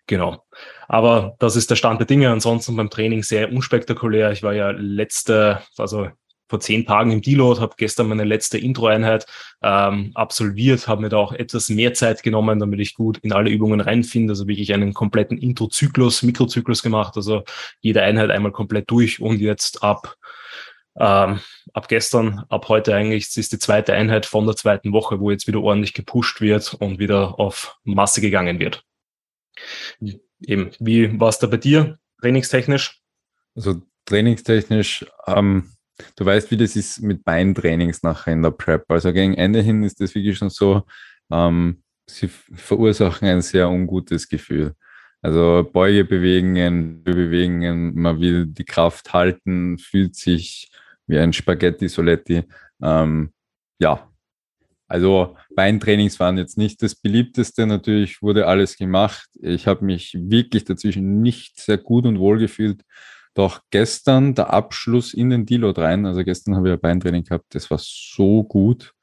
Genau. 0.08 0.44
Aber 0.88 1.36
das 1.40 1.56
ist 1.56 1.70
der 1.70 1.76
Stand 1.76 2.00
der 2.00 2.08
Dinge. 2.08 2.30
Ansonsten 2.30 2.76
beim 2.76 2.90
Training 2.90 3.24
sehr 3.24 3.52
unspektakulär. 3.52 4.32
Ich 4.32 4.44
war 4.44 4.54
ja 4.54 4.72
letzte, 4.72 5.62
also 5.78 6.10
vor 6.50 6.60
zehn 6.60 6.86
Tagen 6.86 7.12
im 7.12 7.22
Deload, 7.22 7.62
habe 7.62 7.76
gestern 7.78 8.10
meine 8.10 8.26
letzte 8.26 8.58
Intro-Einheit 8.58 9.26
ähm, 9.64 10.12
absolviert, 10.16 10.88
habe 10.90 11.04
mir 11.04 11.10
da 11.10 11.18
auch 11.18 11.32
etwas 11.32 11.70
mehr 11.70 11.94
Zeit 11.94 12.24
genommen, 12.24 12.60
damit 12.60 12.82
ich 12.82 12.94
gut 12.94 13.20
in 13.20 13.32
alle 13.32 13.50
Übungen 13.50 13.80
reinfinde. 13.80 14.34
Also 14.34 14.48
wirklich 14.48 14.74
einen 14.74 14.94
kompletten 14.94 15.38
Intro-Zyklus, 15.38 16.24
Mikrozyklus 16.24 16.84
gemacht. 16.84 17.14
Also 17.16 17.44
jede 17.80 18.02
Einheit 18.02 18.32
einmal 18.32 18.52
komplett 18.52 18.92
durch 18.92 19.22
und 19.22 19.40
jetzt 19.40 19.82
ab 19.82 20.18
ähm, 21.00 21.40
ab 21.74 21.88
gestern, 21.88 22.44
ab 22.50 22.68
heute 22.68 22.94
eigentlich, 22.94 23.36
ist 23.38 23.54
die 23.54 23.60
zweite 23.60 23.94
Einheit 23.94 24.26
von 24.26 24.46
der 24.46 24.56
zweiten 24.56 24.92
Woche, 24.92 25.20
wo 25.20 25.32
jetzt 25.32 25.48
wieder 25.48 25.62
ordentlich 25.62 25.94
gepusht 25.94 26.42
wird 26.42 26.74
und 26.74 27.00
wieder 27.00 27.40
auf 27.40 27.78
Masse 27.84 28.22
gegangen 28.22 28.60
wird. 28.60 28.84
Eben, 30.42 30.72
wie 30.80 31.20
war 31.20 31.30
es 31.30 31.40
da 31.40 31.48
bei 31.48 31.58
dir, 31.58 32.00
trainingstechnisch? 32.22 33.02
Also 33.56 33.82
trainingstechnisch, 34.06 35.06
ähm, 35.28 35.72
du 36.16 36.26
weißt, 36.26 36.52
wie 36.52 36.58
das 36.58 36.76
ist 36.76 37.02
mit 37.02 37.24
Beintrainings 37.24 38.04
nachher 38.04 38.34
in 38.34 38.42
der 38.42 38.52
Prep. 38.52 38.86
Also 38.90 39.14
gegen 39.14 39.36
Ende 39.36 39.62
hin 39.62 39.84
ist 39.84 40.02
das 40.02 40.16
wirklich 40.16 40.38
schon 40.38 40.50
so, 40.50 40.84
ähm, 41.32 41.84
sie 42.10 42.28
verursachen 42.28 43.28
ein 43.28 43.42
sehr 43.42 43.70
ungutes 43.70 44.28
Gefühl. 44.28 44.74
Also 45.22 45.70
Beugebewegungen, 45.72 47.04
Bewegungen, 47.04 47.94
man 47.96 48.20
will 48.20 48.48
die 48.48 48.66
Kraft 48.66 49.14
halten, 49.14 49.78
fühlt 49.78 50.16
sich 50.16 50.72
wie 51.06 51.20
ein 51.20 51.32
Spaghetti 51.32 51.88
Soletti. 51.88 52.44
Ähm, 52.82 53.32
ja, 53.80 54.11
also 54.92 55.38
Beintrainings 55.56 56.20
waren 56.20 56.38
jetzt 56.38 56.58
nicht 56.58 56.84
das 56.84 56.96
beliebteste. 56.96 57.66
Natürlich 57.66 58.22
wurde 58.22 58.46
alles 58.46 58.76
gemacht. 58.76 59.30
Ich 59.40 59.66
habe 59.66 59.86
mich 59.86 60.18
wirklich 60.20 60.66
dazwischen 60.66 61.22
nicht 61.22 61.62
sehr 61.62 61.78
gut 61.78 62.06
und 62.06 62.20
wohl 62.20 62.40
gefühlt. 62.40 62.82
Doch 63.34 63.62
gestern 63.70 64.36
der 64.36 64.52
Abschluss 64.52 65.14
in 65.14 65.30
den 65.30 65.46
Deload 65.46 65.80
rein, 65.80 66.06
also 66.06 66.26
gestern 66.26 66.58
habe 66.58 66.68
ich 66.68 66.74
ein 66.74 66.82
Beintraining 66.82 67.24
gehabt, 67.24 67.56
das 67.56 67.72
war 67.72 67.80
so 67.82 68.44
gut. 68.44 68.94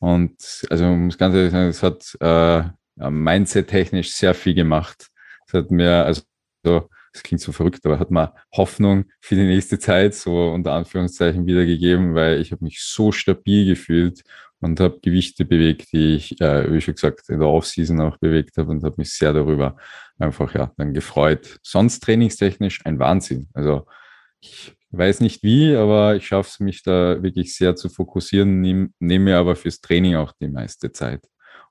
Und 0.00 0.66
also 0.70 0.86
muss 0.86 1.16
ganz 1.16 1.36
ehrlich 1.36 1.52
sagen, 1.52 1.68
es 1.68 1.84
hat 1.84 2.16
äh, 2.18 3.08
Mindset-technisch 3.08 4.10
sehr 4.10 4.34
viel 4.34 4.54
gemacht. 4.54 5.06
Es 5.46 5.54
hat 5.54 5.70
mir, 5.70 6.04
also 6.04 6.22
so, 6.64 6.88
das 7.12 7.22
klingt 7.22 7.40
so 7.40 7.52
verrückt, 7.52 7.86
aber 7.86 8.00
hat 8.00 8.10
mir 8.10 8.34
Hoffnung 8.56 9.04
für 9.20 9.36
die 9.36 9.46
nächste 9.46 9.78
Zeit 9.78 10.16
so 10.16 10.50
unter 10.50 10.72
Anführungszeichen 10.72 11.46
wiedergegeben, 11.46 12.16
weil 12.16 12.40
ich 12.40 12.50
habe 12.50 12.64
mich 12.64 12.82
so 12.82 13.12
stabil 13.12 13.66
gefühlt 13.66 14.24
und 14.60 14.80
habe 14.80 14.98
Gewichte 15.00 15.44
bewegt, 15.44 15.92
die 15.92 16.16
ich, 16.16 16.40
äh, 16.40 16.72
wie 16.72 16.80
schon 16.80 16.94
gesagt, 16.94 17.28
in 17.28 17.38
der 17.38 17.48
Offseason 17.48 18.00
auch 18.00 18.16
bewegt 18.18 18.56
habe 18.56 18.70
und 18.70 18.82
habe 18.82 18.96
mich 18.98 19.12
sehr 19.12 19.32
darüber 19.32 19.76
einfach 20.18 20.54
ja 20.54 20.72
dann 20.76 20.94
gefreut. 20.94 21.58
Sonst 21.62 22.00
trainingstechnisch 22.00 22.84
ein 22.84 22.98
Wahnsinn. 22.98 23.48
Also 23.54 23.86
ich 24.40 24.72
weiß 24.90 25.20
nicht 25.20 25.42
wie, 25.42 25.74
aber 25.74 26.16
ich 26.16 26.26
schaffe 26.26 26.48
es, 26.50 26.60
mich 26.60 26.82
da 26.82 27.22
wirklich 27.22 27.54
sehr 27.54 27.76
zu 27.76 27.88
fokussieren, 27.88 28.60
nehme 28.60 28.90
nehm 28.98 29.24
mir 29.24 29.38
aber 29.38 29.54
fürs 29.56 29.80
Training 29.80 30.16
auch 30.16 30.32
die 30.40 30.48
meiste 30.48 30.92
Zeit 30.92 31.24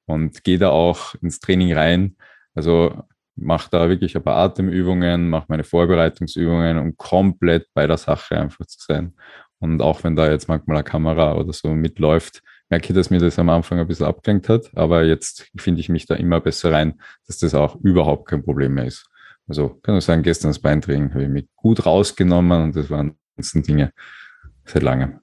und 0.05 0.43
gehe 0.43 0.57
da 0.57 0.69
auch 0.69 1.15
ins 1.15 1.39
Training 1.39 1.73
rein. 1.73 2.15
Also 2.55 3.03
mache 3.35 3.69
da 3.69 3.89
wirklich 3.89 4.15
ein 4.15 4.23
paar 4.23 4.37
Atemübungen, 4.37 5.29
mache 5.29 5.45
meine 5.49 5.63
Vorbereitungsübungen, 5.63 6.77
um 6.77 6.97
komplett 6.97 7.67
bei 7.73 7.85
der 7.87 7.97
Sache 7.97 8.39
einfach 8.39 8.65
zu 8.65 8.79
sein. 8.79 9.15
Und 9.59 9.81
auch 9.81 10.03
wenn 10.03 10.15
da 10.15 10.29
jetzt 10.29 10.47
manchmal 10.47 10.77
eine 10.77 10.83
Kamera 10.83 11.35
oder 11.35 11.53
so 11.53 11.69
mitläuft, 11.69 12.41
merke 12.69 12.93
dass 12.93 13.09
mir 13.09 13.19
das 13.19 13.39
am 13.39 13.49
Anfang 13.49 13.79
ein 13.79 13.87
bisschen 13.87 14.05
abgelenkt 14.05 14.49
hat. 14.49 14.69
Aber 14.75 15.03
jetzt 15.03 15.49
finde 15.57 15.79
ich 15.79 15.89
mich 15.89 16.05
da 16.05 16.15
immer 16.15 16.41
besser 16.41 16.71
rein, 16.71 16.99
dass 17.25 17.37
das 17.37 17.55
auch 17.55 17.75
überhaupt 17.77 18.27
kein 18.27 18.43
Problem 18.43 18.73
mehr 18.73 18.85
ist. 18.85 19.09
Also 19.47 19.69
kann 19.81 19.97
ich 19.97 20.03
sagen, 20.03 20.23
gestern 20.23 20.49
das 20.49 20.59
Beintraining 20.59 21.11
habe 21.11 21.23
ich 21.23 21.29
mich 21.29 21.47
gut 21.55 21.85
rausgenommen 21.85 22.63
und 22.63 22.75
das 22.75 22.89
waren 22.89 23.17
Dinge 23.37 23.91
seit 24.65 24.83
langem. 24.83 25.19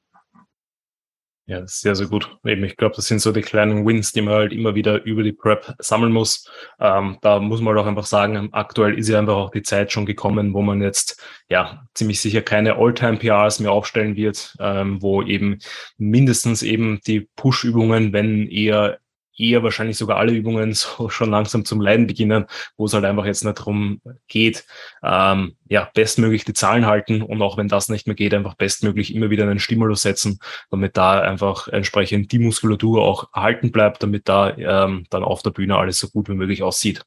Ja, 1.47 1.67
sehr, 1.67 1.95
sehr 1.95 2.07
gut. 2.07 2.39
Eben, 2.47 2.65
ich 2.65 2.79
glaube, 2.79 2.97
das 2.97 3.07
sind 3.07 3.21
so 3.21 3.31
die 3.31 3.43
kleinen 3.43 3.87
Wins, 3.87 4.13
die 4.13 4.23
man 4.23 4.33
halt 4.33 4.53
immer 4.55 4.75
wieder 4.75 5.05
über 5.05 5.23
die 5.23 5.33
Prep 5.33 5.75
sammeln 5.79 6.11
muss. 6.11 6.51
Ähm, 6.81 7.19
da 7.21 7.39
muss 7.39 7.61
man 7.61 7.75
halt 7.75 7.85
auch 7.85 7.89
einfach 7.89 8.07
sagen, 8.07 8.49
aktuell 8.53 8.99
ist 8.99 9.09
ja 9.09 9.19
einfach 9.19 9.37
auch 9.37 9.51
die 9.51 9.63
Zeit 9.63 9.93
schon 9.93 10.07
gekommen, 10.07 10.55
wo 10.55 10.63
man 10.63 10.81
jetzt 10.81 11.23
ja 11.51 11.87
ziemlich 11.93 12.21
sicher 12.23 12.41
keine 12.41 12.77
All-Time-PRs 12.77 13.61
mehr 13.61 13.73
aufstellen 13.73 14.17
wird, 14.17 14.57
ähm, 14.59 15.03
wo 15.03 15.21
eben 15.21 15.59
mindestens 15.99 16.63
eben 16.63 17.01
die 17.07 17.29
Push-Übungen, 17.37 18.15
wenn 18.15 18.49
eher 18.49 18.99
eher 19.37 19.63
wahrscheinlich 19.63 19.97
sogar 19.97 20.19
alle 20.19 20.33
Übungen 20.33 20.73
so 20.75 21.09
schon 21.09 21.31
langsam 21.31 21.65
zum 21.65 21.81
Leiden 21.81 22.07
beginnen, 22.07 22.47
wo 22.77 22.87
es 22.87 22.95
halt 22.95 23.05
einfach 23.05 23.27
jetzt 23.27 23.45
nicht 23.45 23.59
darum 23.59 24.01
geht, 24.29 24.65
ähm, 25.03 25.57
ja, 25.69 25.91
bestmöglich 25.95 26.45
die 26.45 26.53
Zahlen 26.53 26.87
halten 26.87 27.23
und 27.23 27.43
auch 27.43 27.57
wenn 27.57 27.69
das 27.69 27.89
nicht 27.89 28.07
mehr 28.07 28.17
geht, 28.17 28.35
einfach 28.35 28.55
bestmöglich 28.55 29.15
immer 29.15 29.31
wieder 29.31 29.45
einen 29.45 29.59
Stimulus 29.59 30.03
setzen, 30.03 30.39
damit 30.71 30.97
da 30.97 31.21
einfach 31.21 31.69
entsprechend 31.69 32.33
die 32.33 32.39
Muskulatur 32.39 33.03
auch 33.03 33.29
erhalten 33.35 33.73
bleibt, 33.73 34.03
damit 34.03 34.29
da 34.29 34.57
ähm, 34.57 35.07
dann 35.11 35.25
auf 35.25 35.43
der 35.43 35.51
Bühne 35.51 35.77
alles 35.77 35.99
so 35.99 36.09
gut 36.09 36.29
wie 36.29 36.35
möglich 36.35 36.63
aussieht. 36.63 37.03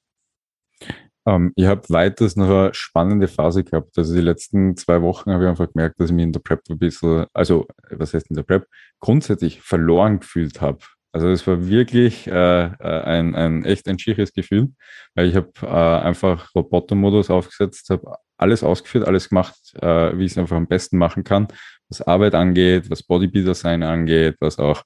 Ähm, 1.27 1.51
ich 1.55 1.65
habe 1.65 1.83
weiters 1.89 2.37
noch 2.37 2.49
eine 2.49 2.73
spannende 2.73 3.27
Phase 3.27 3.63
gehabt. 3.63 3.97
Also 3.97 4.15
die 4.15 4.21
letzten 4.21 4.77
zwei 4.77 5.01
Wochen 5.01 5.31
habe 5.31 5.43
ich 5.43 5.49
einfach 5.49 5.71
gemerkt, 5.71 5.99
dass 5.99 6.09
ich 6.09 6.15
mich 6.15 6.23
in 6.23 6.31
der 6.31 6.39
Prep 6.39 6.61
ein 6.69 6.79
bisschen, 6.79 7.25
also 7.33 7.67
was 7.91 8.13
heißt 8.13 8.29
in 8.29 8.37
der 8.37 8.43
Prep, 8.43 8.65
grundsätzlich 8.99 9.61
verloren 9.61 10.21
gefühlt 10.21 10.61
habe. 10.61 10.79
Also 11.17 11.29
es 11.29 11.47
war 11.47 11.67
wirklich 11.67 12.27
äh, 12.27 12.65
äh, 12.65 13.01
ein, 13.01 13.33
ein 13.33 13.65
echt 13.65 13.87
ein 13.87 13.97
schieres 13.97 14.33
Gefühl, 14.33 14.69
weil 15.15 15.27
ich 15.27 15.35
habe 15.35 15.49
äh, 15.63 16.05
einfach 16.05 16.53
Robotermodus 16.53 17.31
aufgesetzt, 17.31 17.89
habe 17.89 18.17
alles 18.37 18.61
ausgeführt, 18.61 19.07
alles 19.07 19.29
gemacht, 19.29 19.55
äh, 19.81 20.15
wie 20.15 20.25
ich 20.25 20.33
es 20.33 20.37
einfach 20.37 20.57
am 20.57 20.67
besten 20.67 20.99
machen 20.99 21.23
kann, 21.23 21.47
was 21.89 22.03
Arbeit 22.03 22.35
angeht, 22.35 22.91
was 22.91 23.01
Bodybuilder 23.01 23.55
sein 23.55 23.81
angeht, 23.81 24.35
was 24.39 24.59
auch 24.59 24.83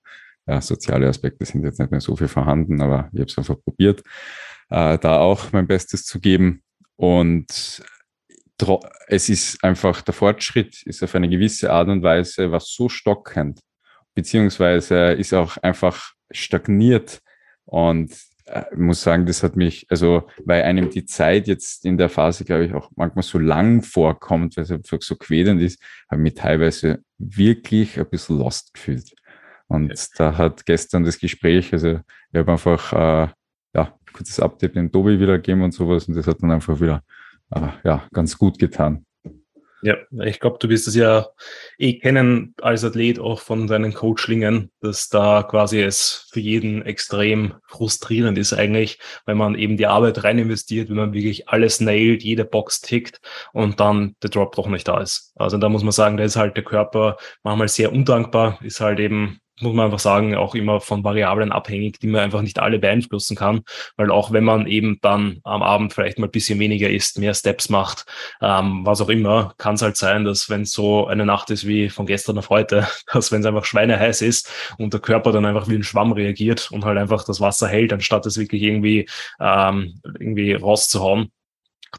ja, 0.47 0.61
soziale 0.61 1.09
Aspekte 1.09 1.43
sind 1.43 1.65
jetzt 1.65 1.79
nicht 1.79 1.91
mehr 1.91 1.99
so 1.99 2.15
viel 2.15 2.29
vorhanden, 2.29 2.81
aber 2.81 3.09
ich 3.11 3.19
habe 3.19 3.29
es 3.29 3.37
einfach 3.37 3.57
probiert, 3.61 4.01
äh, 4.69 4.97
da 4.99 5.19
auch 5.19 5.51
mein 5.51 5.67
Bestes 5.67 6.05
zu 6.05 6.21
geben. 6.21 6.63
Und 6.95 7.83
es 9.07 9.27
ist 9.27 9.61
einfach, 9.65 10.01
der 10.01 10.13
Fortschritt 10.13 10.81
ist 10.83 11.03
auf 11.03 11.13
eine 11.13 11.27
gewisse 11.27 11.73
Art 11.73 11.89
und 11.89 12.03
Weise 12.03 12.53
was 12.53 12.73
so 12.73 12.87
stockend, 12.87 13.59
beziehungsweise 14.13 15.11
ist 15.11 15.33
auch 15.33 15.57
einfach 15.57 16.13
stagniert. 16.31 17.21
Und 17.65 18.11
äh, 18.45 18.63
ich 18.71 18.77
muss 18.77 19.01
sagen, 19.01 19.25
das 19.25 19.43
hat 19.43 19.55
mich, 19.55 19.85
also 19.89 20.27
weil 20.45 20.63
einem 20.63 20.89
die 20.89 21.05
Zeit 21.05 21.47
jetzt 21.47 21.85
in 21.85 21.97
der 21.97 22.09
Phase, 22.09 22.45
glaube 22.45 22.65
ich, 22.65 22.73
auch 22.73 22.89
manchmal 22.95 23.23
so 23.23 23.39
lang 23.39 23.81
vorkommt, 23.83 24.57
weil 24.57 24.63
es 24.63 24.71
einfach 24.71 25.01
so 25.01 25.15
quälend 25.15 25.61
ist, 25.61 25.81
habe 26.09 26.21
ich 26.21 26.23
mich 26.23 26.33
teilweise 26.35 26.99
wirklich 27.17 27.99
ein 27.99 28.09
bisschen 28.09 28.37
lost 28.37 28.73
gefühlt. 28.73 29.13
Und 29.67 29.89
ja. 29.89 30.05
da 30.17 30.37
hat 30.37 30.65
gestern 30.65 31.03
das 31.03 31.17
Gespräch, 31.17 31.71
also 31.71 31.99
ich 32.31 32.39
habe 32.39 32.51
einfach 32.51 32.93
äh, 32.93 33.31
ja, 33.73 33.97
kurzes 34.11 34.39
Update 34.39 34.75
in 34.75 34.91
Tobi 34.91 35.19
wieder 35.19 35.37
gegeben 35.37 35.63
und 35.63 35.73
sowas 35.73 36.07
und 36.07 36.15
das 36.15 36.27
hat 36.27 36.41
dann 36.41 36.51
einfach 36.51 36.79
wieder 36.81 37.03
äh, 37.51 37.67
ja, 37.83 38.07
ganz 38.11 38.37
gut 38.37 38.59
getan. 38.59 39.05
Ja, 39.83 39.95
ich 40.23 40.39
glaube, 40.39 40.59
du 40.59 40.69
wirst 40.69 40.87
es 40.87 40.93
ja 40.95 41.27
eh 41.79 41.97
kennen 41.97 42.53
als 42.61 42.83
Athlet 42.83 43.17
auch 43.19 43.39
von 43.39 43.65
deinen 43.65 43.93
Coachlingen, 43.93 44.71
dass 44.79 45.09
da 45.09 45.41
quasi 45.41 45.81
es 45.81 46.29
für 46.31 46.39
jeden 46.39 46.83
extrem 46.83 47.55
frustrierend 47.67 48.37
ist 48.37 48.53
eigentlich, 48.53 48.99
wenn 49.25 49.37
man 49.37 49.55
eben 49.55 49.77
die 49.77 49.87
Arbeit 49.87 50.23
rein 50.23 50.37
investiert, 50.37 50.89
wenn 50.89 50.97
man 50.97 51.13
wirklich 51.13 51.49
alles 51.49 51.79
nailt, 51.81 52.21
jede 52.21 52.45
Box 52.45 52.81
tickt 52.81 53.21
und 53.53 53.79
dann 53.79 54.15
der 54.21 54.29
Drop 54.29 54.55
doch 54.55 54.67
nicht 54.67 54.87
da 54.87 55.01
ist. 55.01 55.33
Also 55.35 55.57
da 55.57 55.67
muss 55.67 55.83
man 55.83 55.91
sagen, 55.91 56.17
da 56.17 56.23
ist 56.23 56.35
halt 56.35 56.55
der 56.55 56.63
Körper 56.63 57.17
manchmal 57.41 57.67
sehr 57.67 57.91
undankbar, 57.91 58.59
ist 58.61 58.81
halt 58.81 58.99
eben 58.99 59.40
muss 59.59 59.73
man 59.73 59.85
einfach 59.85 59.99
sagen, 59.99 60.35
auch 60.35 60.55
immer 60.55 60.81
von 60.81 61.03
Variablen 61.03 61.51
abhängig, 61.51 61.99
die 61.99 62.07
man 62.07 62.21
einfach 62.21 62.41
nicht 62.41 62.59
alle 62.59 62.79
beeinflussen 62.79 63.35
kann. 63.35 63.61
Weil 63.97 64.11
auch 64.11 64.31
wenn 64.31 64.43
man 64.43 64.67
eben 64.67 64.97
dann 65.01 65.39
am 65.43 65.61
Abend 65.61 65.93
vielleicht 65.93 66.19
mal 66.19 66.27
ein 66.27 66.31
bisschen 66.31 66.59
weniger 66.59 66.89
isst, 66.89 67.19
mehr 67.19 67.33
Steps 67.33 67.69
macht, 67.69 68.05
ähm, 68.41 68.85
was 68.85 69.01
auch 69.01 69.09
immer, 69.09 69.53
kann 69.57 69.75
es 69.75 69.81
halt 69.81 69.97
sein, 69.97 70.23
dass 70.25 70.49
wenn 70.49 70.65
so 70.65 71.07
eine 71.07 71.25
Nacht 71.25 71.49
ist 71.51 71.67
wie 71.67 71.89
von 71.89 72.05
gestern 72.05 72.37
auf 72.37 72.49
heute, 72.49 72.87
dass 73.11 73.31
wenn 73.31 73.41
es 73.41 73.47
einfach 73.47 73.65
schweineheiß 73.65 74.21
ist 74.21 74.51
und 74.77 74.93
der 74.93 74.99
Körper 74.99 75.31
dann 75.31 75.45
einfach 75.45 75.67
wie 75.67 75.75
ein 75.75 75.83
Schwamm 75.83 76.11
reagiert 76.11 76.71
und 76.71 76.85
halt 76.85 76.97
einfach 76.97 77.23
das 77.23 77.41
Wasser 77.41 77.67
hält, 77.67 77.93
anstatt 77.93 78.25
es 78.25 78.37
wirklich 78.37 78.63
irgendwie, 78.63 79.07
ähm, 79.39 79.99
irgendwie 80.19 80.53
rauszuhauen, 80.53 81.31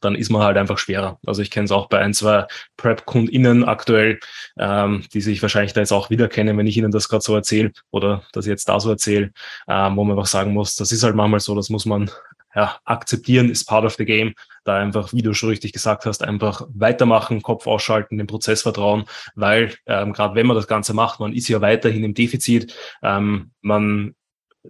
dann 0.01 0.15
ist 0.15 0.31
man 0.31 0.43
halt 0.43 0.57
einfach 0.57 0.79
schwerer. 0.79 1.19
Also 1.27 1.43
ich 1.43 1.51
kenne 1.51 1.65
es 1.65 1.73
auch 1.73 1.89
bei 1.89 1.99
ein, 1.99 2.15
zwei 2.15 2.47
Prep-KundInnen 2.77 3.65
aktuell, 3.65 4.19
ähm, 4.59 5.05
die 5.13 5.21
sich 5.21 5.43
wahrscheinlich 5.43 5.73
da 5.73 5.81
jetzt 5.81 5.93
auch 5.93 6.11
wiederkennen, 6.11 6.57
wenn 6.57 6.67
ich 6.67 6.77
ihnen 6.77 6.91
das 6.91 7.09
gerade 7.09 7.23
so 7.23 7.35
erzähle 7.35 7.73
oder 7.91 8.23
das 8.33 8.47
jetzt 8.47 8.69
da 8.69 8.81
so 8.81 8.91
erzähle, 8.91 9.33
ähm, 9.69 9.97
wo 9.97 10.05
man 10.05 10.17
einfach 10.17 10.31
sagen 10.31 10.53
muss, 10.53 10.77
das 10.77 10.93
ist 10.93 11.03
halt 11.03 11.15
manchmal 11.15 11.41
so, 11.41 11.55
das 11.55 11.71
muss 11.71 11.87
man 11.87 12.11
ja, 12.55 12.79
akzeptieren, 12.85 13.51
ist 13.51 13.65
part 13.65 13.85
of 13.85 13.95
the 13.95 14.05
game. 14.05 14.35
Da 14.65 14.77
einfach, 14.77 15.13
wie 15.13 15.23
du 15.23 15.35
schon 15.35 15.49
richtig 15.49 15.73
gesagt 15.73 16.07
hast, 16.07 16.23
einfach 16.23 16.63
weitermachen, 16.73 17.43
Kopf 17.43 17.67
ausschalten, 17.67 18.19
dem 18.19 18.27
Prozess 18.27 18.63
vertrauen, 18.63 19.05
weil 19.35 19.75
ähm, 19.87 20.13
gerade 20.13 20.35
wenn 20.35 20.47
man 20.47 20.57
das 20.57 20.67
Ganze 20.67 20.95
macht, 20.95 21.21
man 21.21 21.33
ist 21.33 21.49
ja 21.49 21.61
weiterhin 21.61 22.05
im 22.05 22.15
Defizit, 22.15 22.75
ähm, 23.03 23.53
man 23.61 24.15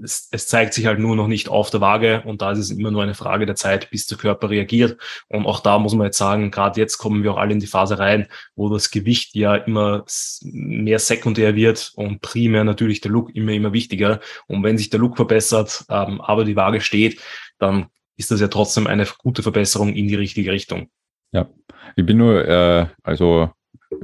es, 0.00 0.28
es 0.30 0.46
zeigt 0.46 0.74
sich 0.74 0.86
halt 0.86 0.98
nur 0.98 1.16
noch 1.16 1.28
nicht 1.28 1.48
auf 1.48 1.70
der 1.70 1.80
Waage 1.80 2.22
und 2.24 2.42
da 2.42 2.52
ist 2.52 2.58
es 2.58 2.70
immer 2.70 2.90
nur 2.90 3.02
eine 3.02 3.14
Frage 3.14 3.46
der 3.46 3.56
Zeit, 3.56 3.90
bis 3.90 4.06
der 4.06 4.18
Körper 4.18 4.50
reagiert. 4.50 5.00
Und 5.28 5.46
auch 5.46 5.60
da 5.60 5.78
muss 5.78 5.94
man 5.94 6.06
jetzt 6.06 6.18
sagen, 6.18 6.50
gerade 6.50 6.80
jetzt 6.80 6.98
kommen 6.98 7.22
wir 7.22 7.32
auch 7.32 7.36
alle 7.36 7.52
in 7.52 7.60
die 7.60 7.66
Phase 7.66 7.98
rein, 7.98 8.28
wo 8.54 8.68
das 8.68 8.90
Gewicht 8.90 9.34
ja 9.34 9.54
immer 9.54 10.04
mehr 10.42 10.98
sekundär 10.98 11.54
wird 11.54 11.92
und 11.96 12.20
primär 12.20 12.64
natürlich 12.64 13.00
der 13.00 13.10
Look 13.10 13.34
immer, 13.34 13.52
immer 13.52 13.72
wichtiger. 13.72 14.20
Und 14.46 14.62
wenn 14.62 14.78
sich 14.78 14.90
der 14.90 15.00
Look 15.00 15.16
verbessert, 15.16 15.84
ähm, 15.88 16.20
aber 16.20 16.44
die 16.44 16.56
Waage 16.56 16.80
steht, 16.80 17.20
dann 17.58 17.86
ist 18.16 18.30
das 18.30 18.40
ja 18.40 18.48
trotzdem 18.48 18.86
eine 18.86 19.06
gute 19.18 19.42
Verbesserung 19.42 19.94
in 19.94 20.08
die 20.08 20.14
richtige 20.14 20.52
Richtung. 20.52 20.88
Ja, 21.32 21.48
ich 21.96 22.06
bin 22.06 22.18
nur, 22.18 22.46
äh, 22.46 22.86
also 23.02 23.50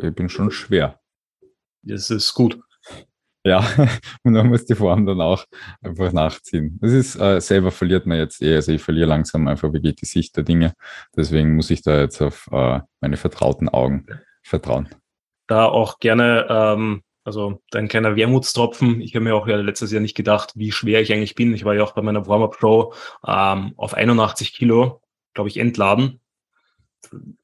ich 0.02 0.14
bin 0.14 0.28
schon 0.28 0.50
schwer. 0.50 1.00
Das 1.83 2.11
ist 2.11 2.35
gut. 2.35 2.59
Ja, 3.45 3.61
und 4.25 4.33
man 4.33 4.49
muss 4.49 4.66
die 4.66 4.75
Form 4.75 5.07
dann 5.07 5.21
auch 5.21 5.45
einfach 5.80 6.12
nachziehen. 6.12 6.78
Das 6.80 6.92
ist, 6.92 7.16
äh, 7.16 7.40
selber 7.40 7.71
verliert 7.71 8.07
man 8.07 8.18
jetzt 8.18 8.42
eh, 8.42 8.57
also 8.57 8.73
ich 8.73 8.83
verliere 8.83 9.09
langsam 9.09 9.47
einfach 9.49 9.73
wirklich 9.73 9.97
die 9.97 10.07
Sicht 10.07 10.37
der 10.37 10.45
Dinge. 10.45 10.75
Deswegen 11.16 11.57
muss 11.57 11.71
ich 11.71 11.83
da 11.83 12.00
jetzt 12.00 12.21
auf 12.21 12.49
äh, 12.52 12.80
meine 13.00 13.16
vertrauten 13.16 13.68
Augen 13.68 14.07
vertrauen. 14.42 14.88
Da 15.47 15.66
auch 15.66 15.99
gerne, 15.99 16.47
ähm, 16.50 17.02
also 17.25 17.62
ein 17.73 17.88
kleiner 17.88 18.16
Wermutstropfen. 18.16 19.00
Ich 19.00 19.14
habe 19.14 19.25
mir 19.25 19.35
auch 19.35 19.47
ja 19.47 19.57
letztes 19.57 19.92
Jahr 19.92 20.02
nicht 20.02 20.16
gedacht, 20.16 20.52
wie 20.57 20.73
schwer 20.73 21.00
ich 21.00 21.12
eigentlich 21.12 21.35
bin. 21.35 21.54
Ich 21.54 21.64
war 21.64 21.75
ja 21.75 21.85
auch 21.85 21.92
bei 21.92 22.02
meiner 22.02 22.26
Warm-Up-Show 22.26 22.92
ähm, 23.26 23.73
auf 23.76 23.95
81 23.95 24.52
Kilo, 24.52 25.00
glaube 25.35 25.49
ich, 25.49 25.59
entladen 25.59 26.21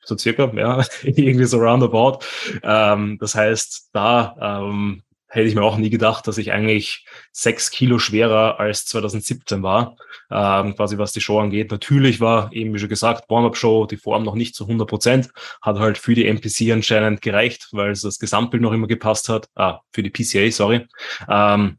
so 0.04 0.16
circa, 0.16 0.52
ja, 0.54 0.84
irgendwie 1.02 1.44
so 1.44 1.58
roundabout. 1.58 2.18
Ähm, 2.62 3.18
das 3.20 3.34
heißt, 3.34 3.90
da 3.92 4.36
ähm, 4.40 5.02
hätte 5.34 5.48
ich 5.48 5.56
mir 5.56 5.64
auch 5.64 5.76
nie 5.76 5.90
gedacht, 5.90 6.28
dass 6.28 6.38
ich 6.38 6.52
eigentlich 6.52 7.04
sechs 7.32 7.72
Kilo 7.72 7.98
schwerer 7.98 8.60
als 8.60 8.86
2017 8.86 9.64
war, 9.64 9.96
ähm, 10.30 10.76
quasi 10.76 10.96
was 10.96 11.10
die 11.10 11.20
Show 11.20 11.40
angeht. 11.40 11.72
Natürlich 11.72 12.20
war 12.20 12.52
eben, 12.52 12.72
wie 12.72 12.78
schon 12.78 12.88
gesagt, 12.88 13.28
Warm-Up-Show, 13.28 13.86
die 13.86 13.96
Form 13.96 14.22
noch 14.22 14.36
nicht 14.36 14.54
zu 14.54 14.64
100 14.64 14.88
Prozent, 14.88 15.30
hat 15.60 15.80
halt 15.80 15.98
für 15.98 16.14
die 16.14 16.26
MPC 16.26 16.72
anscheinend 16.72 17.20
gereicht, 17.20 17.68
weil 17.72 17.90
es 17.90 18.02
das 18.02 18.20
Gesamtbild 18.20 18.62
noch 18.62 18.72
immer 18.72 18.86
gepasst 18.86 19.28
hat, 19.28 19.48
ah, 19.56 19.80
für 19.90 20.04
die 20.04 20.10
PCA, 20.10 20.48
sorry. 20.52 20.86
Ähm, 21.28 21.78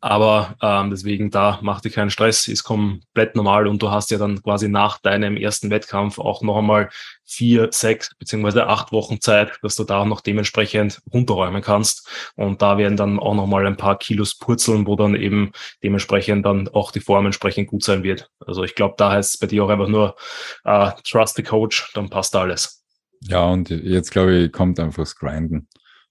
aber 0.00 0.56
ähm, 0.62 0.90
deswegen 0.90 1.30
da 1.30 1.58
mach 1.62 1.80
dir 1.80 1.90
keinen 1.90 2.10
Stress, 2.10 2.48
ist 2.48 2.64
komplett 2.64 3.34
normal 3.34 3.66
und 3.66 3.82
du 3.82 3.90
hast 3.90 4.10
ja 4.10 4.18
dann 4.18 4.42
quasi 4.42 4.68
nach 4.68 4.98
deinem 4.98 5.36
ersten 5.36 5.70
Wettkampf 5.70 6.18
auch 6.18 6.42
noch 6.42 6.58
einmal 6.58 6.90
vier, 7.24 7.68
sechs 7.72 8.14
beziehungsweise 8.18 8.66
acht 8.66 8.92
Wochen 8.92 9.20
Zeit, 9.20 9.58
dass 9.62 9.76
du 9.76 9.84
da 9.84 10.04
noch 10.04 10.20
dementsprechend 10.20 11.00
runterräumen 11.12 11.62
kannst. 11.62 12.08
Und 12.36 12.62
da 12.62 12.78
werden 12.78 12.96
dann 12.96 13.18
auch 13.18 13.34
nochmal 13.34 13.66
ein 13.66 13.76
paar 13.76 13.98
Kilos 13.98 14.36
purzeln, 14.36 14.86
wo 14.86 14.96
dann 14.96 15.14
eben 15.14 15.52
dementsprechend 15.82 16.46
dann 16.46 16.68
auch 16.68 16.90
die 16.90 17.00
Form 17.00 17.26
entsprechend 17.26 17.68
gut 17.68 17.84
sein 17.84 18.02
wird. 18.02 18.30
Also 18.46 18.64
ich 18.64 18.74
glaube, 18.74 18.94
da 18.96 19.12
heißt 19.12 19.34
es 19.34 19.38
bei 19.38 19.46
dir 19.46 19.64
auch 19.64 19.68
einfach 19.68 19.88
nur 19.88 20.16
uh, 20.64 20.90
trust 21.04 21.36
the 21.36 21.42
coach, 21.42 21.90
dann 21.94 22.08
passt 22.08 22.34
alles. 22.34 22.82
Ja, 23.22 23.44
und 23.44 23.68
jetzt 23.70 24.10
glaube 24.10 24.34
ich, 24.34 24.52
kommt 24.52 24.80
einfach 24.80 25.02
das 25.02 25.16
Grinden. 25.16 25.68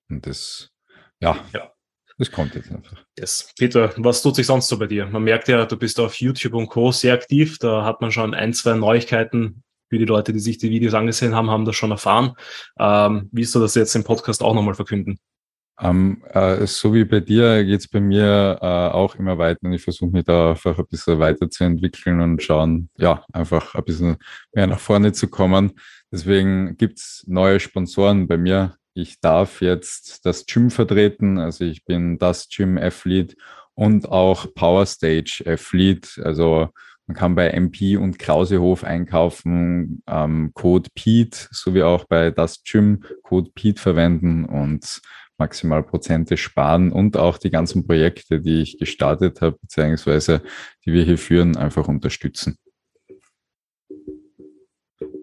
Und 0.09 0.25
das, 0.27 0.69
ja, 1.19 1.37
ja. 1.53 1.71
Das 2.17 2.31
kommt 2.31 2.55
jetzt 2.55 2.71
einfach. 2.71 3.03
Yes. 3.17 3.53
Peter, 3.57 3.93
was 3.97 4.21
tut 4.21 4.35
sich 4.35 4.47
sonst 4.47 4.67
so 4.67 4.79
bei 4.79 4.87
dir? 4.87 5.05
Man 5.05 5.23
merkt 5.23 5.47
ja, 5.47 5.65
du 5.65 5.77
bist 5.77 5.99
auf 5.99 6.15
YouTube 6.15 6.55
und 6.55 6.67
Co. 6.67 6.91
sehr 6.91 7.13
aktiv. 7.13 7.59
Da 7.59 7.85
hat 7.85 8.01
man 8.01 8.11
schon 8.11 8.33
ein, 8.33 8.53
zwei 8.53 8.73
Neuigkeiten 8.73 9.63
für 9.89 9.99
die 9.99 10.05
Leute, 10.05 10.33
die 10.33 10.39
sich 10.39 10.57
die 10.57 10.69
Videos 10.69 10.93
angesehen 10.93 11.35
haben, 11.35 11.49
haben 11.49 11.65
das 11.65 11.75
schon 11.75 11.91
erfahren. 11.91 12.33
Ähm, 12.79 13.29
willst 13.31 13.53
du 13.55 13.59
das 13.59 13.75
jetzt 13.75 13.95
im 13.95 14.03
Podcast 14.03 14.41
auch 14.41 14.53
nochmal 14.53 14.73
verkünden? 14.73 15.19
Um, 15.79 16.23
ähm, 16.23 16.23
äh, 16.33 16.65
so 16.65 16.91
wie 16.95 17.05
bei 17.05 17.19
dir 17.19 17.63
geht 17.63 17.81
es 17.81 17.87
bei 17.87 17.99
mir 17.99 18.57
äh, 18.59 18.65
auch 18.65 19.13
immer 19.13 19.37
weiter 19.37 19.59
und 19.61 19.73
ich 19.73 19.83
versuche 19.83 20.09
mich 20.09 20.23
da 20.23 20.49
einfach 20.49 20.79
ein 20.79 20.87
bisschen 20.87 21.19
weiterzuentwickeln 21.19 22.19
und 22.19 22.41
schauen, 22.41 22.89
ja, 22.97 23.23
einfach 23.31 23.75
ein 23.75 23.83
bisschen 23.83 24.17
mehr 24.53 24.65
nach 24.65 24.79
vorne 24.79 25.11
zu 25.13 25.27
kommen. 25.27 25.73
Deswegen 26.11 26.77
gibt's 26.77 27.23
neue 27.27 27.59
Sponsoren 27.59 28.27
bei 28.27 28.37
mir. 28.37 28.75
Ich 28.97 29.19
darf 29.19 29.61
jetzt 29.61 30.25
das 30.25 30.47
Gym 30.47 30.71
vertreten, 30.71 31.37
also 31.37 31.63
ich 31.65 31.85
bin 31.85 32.17
das 32.17 32.49
Gym 32.49 32.79
Athlete 32.79 33.35
und 33.75 34.09
auch 34.09 34.51
Power 34.55 34.87
Stage 34.87 35.43
Athlete. 35.45 36.19
Also 36.25 36.69
man 37.05 37.15
kann 37.15 37.35
bei 37.35 37.49
MP 37.49 37.95
und 37.97 38.17
Krausehof 38.17 38.83
einkaufen, 38.83 40.01
ähm, 40.07 40.49
Code 40.55 40.89
Pete, 40.95 41.47
sowie 41.51 41.83
auch 41.83 42.05
bei 42.05 42.31
das 42.31 42.63
Gym 42.63 43.03
Code 43.21 43.51
Pete 43.53 43.79
verwenden 43.79 44.45
und 44.45 44.99
maximal 45.37 45.83
Prozente 45.83 46.35
sparen 46.35 46.91
und 46.91 47.17
auch 47.17 47.37
die 47.37 47.51
ganzen 47.51 47.85
Projekte, 47.85 48.41
die 48.41 48.63
ich 48.63 48.79
gestartet 48.79 49.41
habe, 49.41 49.59
beziehungsweise 49.61 50.41
die 50.87 50.93
wir 50.93 51.03
hier 51.03 51.19
führen, 51.19 51.55
einfach 51.55 51.87
unterstützen. 51.87 52.57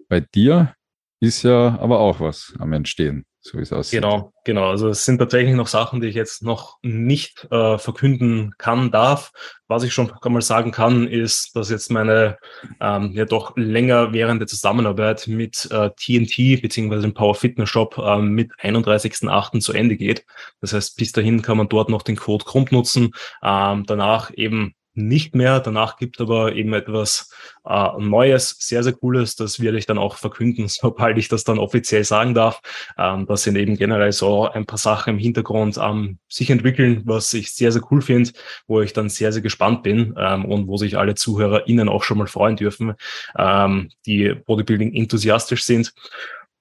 Bei 0.07 0.21
dir 0.21 0.73
ist 1.19 1.43
ja 1.43 1.77
aber 1.77 1.99
auch 1.99 2.21
was 2.21 2.53
am 2.57 2.71
Entstehen 2.71 3.25
so 3.45 3.59
wie 3.59 3.61
es 3.61 3.71
aussieht. 3.71 4.01
Genau, 4.01 4.33
genau. 4.43 4.71
Also 4.71 4.89
es 4.89 5.05
sind 5.05 5.19
tatsächlich 5.19 5.53
noch 5.53 5.67
Sachen, 5.67 6.01
die 6.01 6.07
ich 6.07 6.15
jetzt 6.15 6.41
noch 6.41 6.79
nicht 6.81 7.47
äh, 7.51 7.77
verkünden 7.77 8.55
kann, 8.57 8.89
darf. 8.89 9.31
Was 9.67 9.83
ich 9.83 9.93
schon 9.93 10.11
einmal 10.19 10.41
sagen 10.41 10.71
kann, 10.71 11.07
ist, 11.07 11.55
dass 11.55 11.69
jetzt 11.69 11.91
meine 11.91 12.39
ähm, 12.81 13.11
ja 13.13 13.25
doch 13.25 13.55
länger 13.55 14.13
währende 14.13 14.47
Zusammenarbeit 14.47 15.27
mit 15.27 15.69
äh, 15.71 15.91
TNT 15.91 16.59
beziehungsweise 16.59 17.03
dem 17.03 17.13
Power 17.13 17.35
Fitness 17.35 17.69
Shop 17.69 17.99
äh, 17.99 18.17
mit 18.17 18.51
31.08. 18.59 19.59
zu 19.59 19.73
Ende 19.73 19.95
geht. 19.95 20.25
Das 20.59 20.73
heißt, 20.73 20.97
bis 20.97 21.11
dahin 21.11 21.43
kann 21.43 21.57
man 21.57 21.69
dort 21.69 21.89
noch 21.89 22.01
den 22.01 22.15
Code 22.15 22.45
Grund 22.45 22.71
nutzen. 22.71 23.11
Ähm, 23.43 23.83
danach 23.85 24.31
eben 24.33 24.73
nicht 24.95 25.35
mehr. 25.35 25.59
Danach 25.59 25.97
gibt 25.97 26.19
aber 26.21 26.53
eben 26.53 26.73
etwas 26.73 27.31
äh, 27.65 27.89
Neues, 27.99 28.55
sehr, 28.59 28.83
sehr 28.83 28.93
Cooles. 28.93 29.35
Das 29.35 29.59
werde 29.59 29.77
ich 29.77 29.85
dann 29.85 29.97
auch 29.97 30.17
verkünden, 30.17 30.67
sobald 30.69 31.17
ich 31.17 31.27
das 31.27 31.43
dann 31.43 31.59
offiziell 31.59 32.03
sagen 32.03 32.33
darf. 32.33 32.61
Ähm, 32.97 33.25
das 33.27 33.43
sind 33.43 33.57
eben 33.57 33.77
generell 33.77 34.11
so 34.11 34.49
ein 34.49 34.65
paar 34.65 34.77
Sachen 34.77 35.15
im 35.15 35.19
Hintergrund 35.19 35.77
ähm, 35.81 36.19
sich 36.27 36.49
entwickeln, 36.49 37.01
was 37.05 37.33
ich 37.33 37.53
sehr, 37.53 37.71
sehr 37.71 37.81
cool 37.91 38.01
finde, 38.01 38.31
wo 38.67 38.81
ich 38.81 38.93
dann 38.93 39.09
sehr, 39.09 39.31
sehr 39.31 39.41
gespannt 39.41 39.83
bin 39.83 40.15
ähm, 40.17 40.45
und 40.45 40.67
wo 40.67 40.77
sich 40.77 40.97
alle 40.97 41.15
ZuhörerInnen 41.15 41.89
auch 41.89 42.03
schon 42.03 42.17
mal 42.17 42.27
freuen 42.27 42.55
dürfen, 42.55 42.93
ähm, 43.37 43.89
die 44.05 44.33
Bodybuilding 44.33 44.93
enthusiastisch 44.93 45.63
sind. 45.63 45.93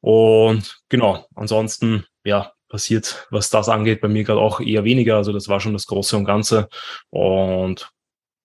Und 0.00 0.82
genau, 0.88 1.26
ansonsten, 1.34 2.04
ja, 2.24 2.52
passiert, 2.74 3.28
was 3.30 3.50
das 3.50 3.68
angeht, 3.68 4.00
bei 4.00 4.08
mir 4.08 4.24
gerade 4.24 4.40
auch 4.40 4.60
eher 4.60 4.82
weniger. 4.82 5.16
Also 5.16 5.32
das 5.32 5.46
war 5.48 5.60
schon 5.60 5.74
das 5.74 5.86
Große 5.86 6.16
und 6.16 6.24
Ganze. 6.24 6.68
Und 7.10 7.93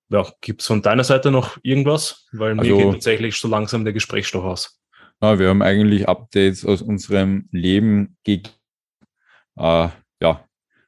ja, 0.09 0.25
gibt 0.41 0.61
es 0.61 0.67
von 0.67 0.81
deiner 0.81 1.03
Seite 1.03 1.31
noch 1.31 1.57
irgendwas? 1.63 2.27
Weil 2.31 2.55
mir 2.55 2.61
also, 2.61 2.77
geht 2.77 2.91
tatsächlich 2.93 3.35
so 3.35 3.47
langsam 3.47 3.83
der 3.83 3.93
Gesprächsstoff 3.93 4.43
aus. 4.43 4.79
Ja, 5.21 5.37
wir 5.37 5.49
haben 5.49 5.61
eigentlich 5.61 6.07
Updates 6.07 6.65
aus 6.65 6.81
unserem 6.81 7.47
Leben 7.51 8.17
gegeben. 8.23 8.53
Äh, 9.57 9.89
ja, 10.21 10.45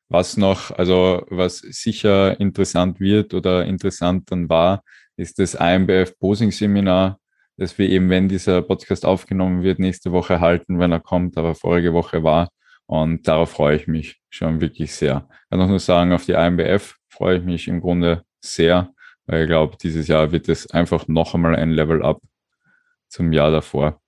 was 0.10 0.38
noch, 0.38 0.72
also 0.72 1.26
was 1.30 1.60
sicher 1.60 2.39
interessant 2.39 3.00
wird 3.00 3.34
oder 3.34 3.65
interessant 3.65 4.32
dann 4.32 4.50
war, 4.50 4.84
ist 5.17 5.39
das 5.39 5.54
IMBF 5.56 6.17
Posing 6.17 6.52
Seminar, 6.52 7.19
das 7.58 7.78
wir 7.78 7.89
eben, 7.89 8.10
wenn 8.10 8.28
dieser 8.28 8.62
Podcast 8.62 9.06
aufgenommen 9.06 9.63
wird, 9.63 9.80
nächste 9.80 10.12
Woche 10.12 10.39
halten, 10.39 10.80
wenn 10.80 10.91
er 10.91 11.00
kommt, 11.00 11.38
aber 11.38 11.54
vorige 11.54 11.93
Woche 11.93 12.24
war. 12.24 12.50
Und 12.88 13.28
darauf 13.28 13.52
freue 13.52 13.78
ich 13.78 13.88
mich 13.88 14.19
schon 14.30 14.60
wirklich 14.60 14.93
sehr. 14.93 15.28
Ich 15.30 15.50
kann 15.50 15.62
auch 15.62 15.67
nur 15.67 15.80
sagen, 15.80 16.12
auf 16.12 16.26
die 16.26 16.34
IMBF 16.34 16.95
freue 17.10 17.38
ich 17.38 17.43
mich 17.43 17.67
im 17.67 17.80
Grunde 17.80 18.24
sehr. 18.41 18.93
Weil 19.32 19.44
ich 19.44 19.48
glaube, 19.48 19.78
dieses 19.82 20.10
Jahr 20.10 20.34
wird 20.34 20.50
es 20.50 20.70
einfach 20.72 21.08
noch 21.08 21.34
einmal 21.34 21.56
ein 21.56 21.72
Level 21.72 22.04
up 22.04 22.22
zum 23.08 23.32
Jahr 23.32 23.50
davor. 23.50 24.02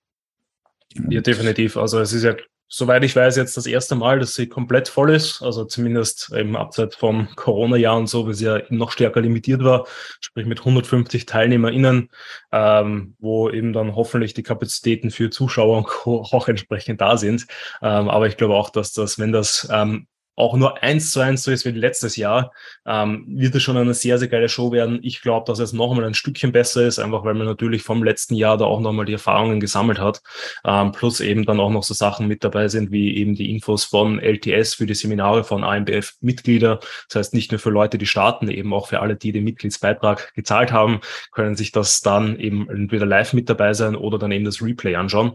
Ja, 1.08 1.22
definitiv. 1.22 1.78
Also 1.78 2.02
es 2.02 2.12
ist 2.12 2.24
ja, 2.24 2.36
soweit 2.68 3.06
ich 3.06 3.16
weiß, 3.16 3.38
jetzt 3.38 3.56
das 3.56 3.66
erste 3.66 3.96
Mal, 3.96 4.20
dass 4.20 4.36
sie 4.36 4.50
komplett 4.50 4.90
voll 4.90 5.12
ist. 5.12 5.42
Also 5.42 5.64
zumindest 5.64 6.34
im 6.34 6.58
Abseits 6.58 6.98
vom 6.98 7.34
Corona-Jahr 7.38 7.96
und 7.96 8.08
so, 8.08 8.28
wie 8.28 8.34
sie 8.34 8.48
ja 8.48 8.64
noch 8.68 8.92
stärker 8.92 9.22
limitiert 9.22 9.64
war, 9.64 9.88
sprich 10.20 10.46
mit 10.46 10.60
150 10.60 11.26
TeilnehmerInnen, 11.26 12.10
ähm, 12.52 13.16
wo 13.18 13.50
eben 13.50 13.72
dann 13.72 13.96
hoffentlich 13.96 14.34
die 14.34 14.44
Kapazitäten 14.44 15.10
für 15.10 15.30
Zuschauer 15.30 15.86
auch 16.06 16.48
entsprechend 16.50 17.00
da 17.00 17.16
sind. 17.16 17.48
Ähm, 17.82 18.10
aber 18.10 18.28
ich 18.28 18.36
glaube 18.36 18.56
auch, 18.56 18.70
dass 18.70 18.92
das, 18.92 19.18
wenn 19.20 19.32
das 19.32 19.70
ähm, 19.72 20.06
auch 20.36 20.56
nur 20.56 20.82
eins 20.82 21.12
zu 21.12 21.20
eins 21.20 21.44
so 21.44 21.52
ist 21.52 21.66
wie 21.66 21.72
letztes 21.72 22.16
Jahr, 22.16 22.52
ähm, 22.86 23.26
wird 23.28 23.56
es 23.56 23.64
schon 23.64 23.78
eine 23.78 23.94
sehr, 23.94 24.18
sehr 24.18 24.28
geile 24.28 24.50
Show 24.50 24.72
werden. 24.72 25.00
Ich 25.04 25.22
glaube, 25.22 25.46
dass 25.48 25.60
es 25.60 25.74
nochmal 25.74 26.06
ein 26.06 26.14
Stückchen 26.14 26.52
besser 26.52 26.86
ist, 26.86 27.00
einfach 27.00 27.24
weil 27.24 27.36
man 27.36 27.46
natürlich 27.46 27.84
vom 27.84 28.04
letzten 28.04 28.36
Jahr 28.36 28.58
da 28.58 28.66
auch 28.66 28.80
nochmal 28.80 29.06
die 29.06 29.14
Erfahrungen 29.14 29.60
gesammelt 29.60 30.00
hat. 30.00 30.22
Ähm, 30.66 30.92
plus 30.92 31.20
eben 31.20 31.46
dann 31.46 31.60
auch 31.60 31.70
noch 31.70 31.84
so 31.84 31.94
Sachen 31.94 32.28
mit 32.28 32.44
dabei 32.44 32.68
sind, 32.68 32.92
wie 32.92 33.16
eben 33.18 33.36
die 33.36 33.52
Infos 33.52 33.84
von 33.84 34.20
LTS 34.20 34.76
für 34.76 34.86
die 34.86 34.96
Seminare 34.96 35.44
von 35.44 35.64
AMBF-Mitglieder. 35.64 36.80
Das 37.08 37.16
heißt, 37.16 37.34
nicht 37.34 37.52
nur 37.52 37.60
für 37.60 37.70
Leute, 37.70 37.98
die 37.98 38.08
starten, 38.08 38.50
eben 38.50 38.74
auch 38.74 38.88
für 38.88 39.02
alle, 39.02 39.16
die 39.16 39.32
den 39.32 39.44
Mitgliedsbeitrag 39.44 40.34
gezahlt 40.34 40.72
haben, 40.72 41.02
können 41.32 41.56
sich 41.56 41.72
das 41.72 42.02
dann 42.02 42.40
eben 42.40 42.70
entweder 42.70 43.06
live 43.06 43.34
mit 43.34 43.50
dabei 43.50 43.74
sein 43.74 43.96
oder 43.96 44.18
dann 44.18 44.32
eben 44.32 44.46
das 44.46 44.62
Replay 44.62 44.96
anschauen. 44.96 45.34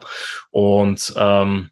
Und 0.50 1.14
ähm, 1.16 1.70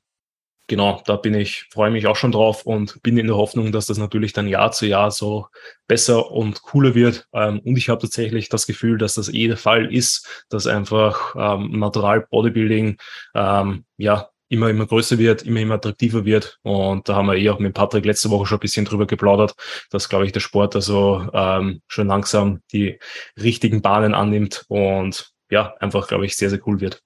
genau, 0.67 1.03
da 1.07 1.17
bin 1.17 1.35
ich, 1.35 1.67
freue 1.71 1.91
mich 1.91 2.07
auch 2.07 2.17
schon 2.17 2.33
drauf 2.33 2.67
und 2.67 3.03
bin 3.03 3.19
in 3.19 3.27
der 3.27 3.37
Hoffnung, 3.37 3.73
dass 3.73 3.87
das 3.87 3.99
natürlich 3.99 4.33
dann 4.33 4.49
Jahr 4.49 4.73
zu 4.73 4.87
Jahr 4.87 5.11
so 5.11 5.47
besser 5.87 6.31
und 6.31 6.63
cooler 6.63 6.95
wird. 6.95 7.27
Ähm, 7.33 7.61
und 7.61 7.77
ich 7.77 7.89
habe 7.89 8.01
tatsächlich 8.01 8.49
das 8.49 8.67
Gefühl, 8.67 8.99
dass 8.99 9.15
das 9.15 9.33
eh 9.33 9.49
der 9.49 9.57
Fall 9.57 9.93
ist, 9.93 10.45
dass 10.49 10.67
einfach 10.67 11.35
ähm, 11.37 11.79
Natural 11.79 12.27
Bodybuilding 12.31 12.97
ähm, 13.35 13.85
ja 13.97 14.29
immer, 14.49 14.71
immer 14.71 14.87
größer 14.87 15.19
wird, 15.19 15.43
immer, 15.43 15.61
immer 15.61 15.75
attraktiver 15.75 16.25
wird. 16.25 16.59
Und 16.63 17.09
da 17.09 17.17
haben 17.17 17.27
wir 17.27 17.37
eh 17.37 17.51
auch 17.51 17.59
mit 17.59 17.75
Patrick 17.75 18.05
letzte 18.05 18.31
Woche 18.31 18.47
schon 18.47 18.59
ein 18.59 18.61
bisschen 18.61 18.85
drüber 18.85 19.07
geplaudert, 19.07 19.55
dass, 19.91 20.09
glaube 20.09 20.27
ich, 20.27 20.33
der 20.33 20.41
Sport 20.41 20.77
also 20.77 21.29
ähm, 21.33 21.83
schon 21.89 22.07
langsam 22.07 22.61
die 22.73 22.99
richtigen 23.41 23.83
Bahnen 23.83 24.15
annimmt 24.15 24.65
und 24.69 25.33
ja, 25.51 25.75
einfach, 25.79 26.09
glaube 26.09 26.27
ich, 26.27 26.37
sehr, 26.37 26.51
sehr 26.51 26.61
cool 26.67 26.81
wird 26.81 27.03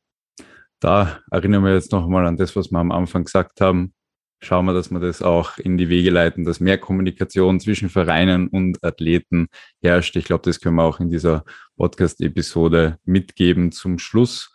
da 0.81 1.21
erinnern 1.31 1.63
wir 1.65 1.75
jetzt 1.75 1.93
nochmal 1.93 2.27
an 2.27 2.37
das, 2.37 2.57
was 2.57 2.71
wir 2.71 2.79
am 2.79 2.91
Anfang 2.91 3.25
gesagt 3.25 3.61
haben. 3.61 3.93
Schauen 4.43 4.65
wir, 4.65 4.73
dass 4.73 4.91
wir 4.91 5.01
das 5.01 5.21
auch 5.21 5.59
in 5.59 5.77
die 5.77 5.91
Wege 5.91 6.09
leiten, 6.09 6.45
dass 6.45 6.61
mehr 6.61 6.79
Kommunikation 6.79 7.61
zwischen 7.61 7.91
Vereinen 7.91 8.49
und 8.49 8.83
Athleten 8.83 9.49
herrscht. 9.83 10.17
Ich 10.17 10.25
glaube, 10.25 10.45
das 10.45 10.61
können 10.61 10.77
wir 10.77 10.85
auch 10.85 10.99
in 10.99 11.11
dieser 11.11 11.45
Podcast-Episode 11.77 12.99
mitgeben 13.05 13.71
zum 13.71 13.99
Schluss. 13.99 14.55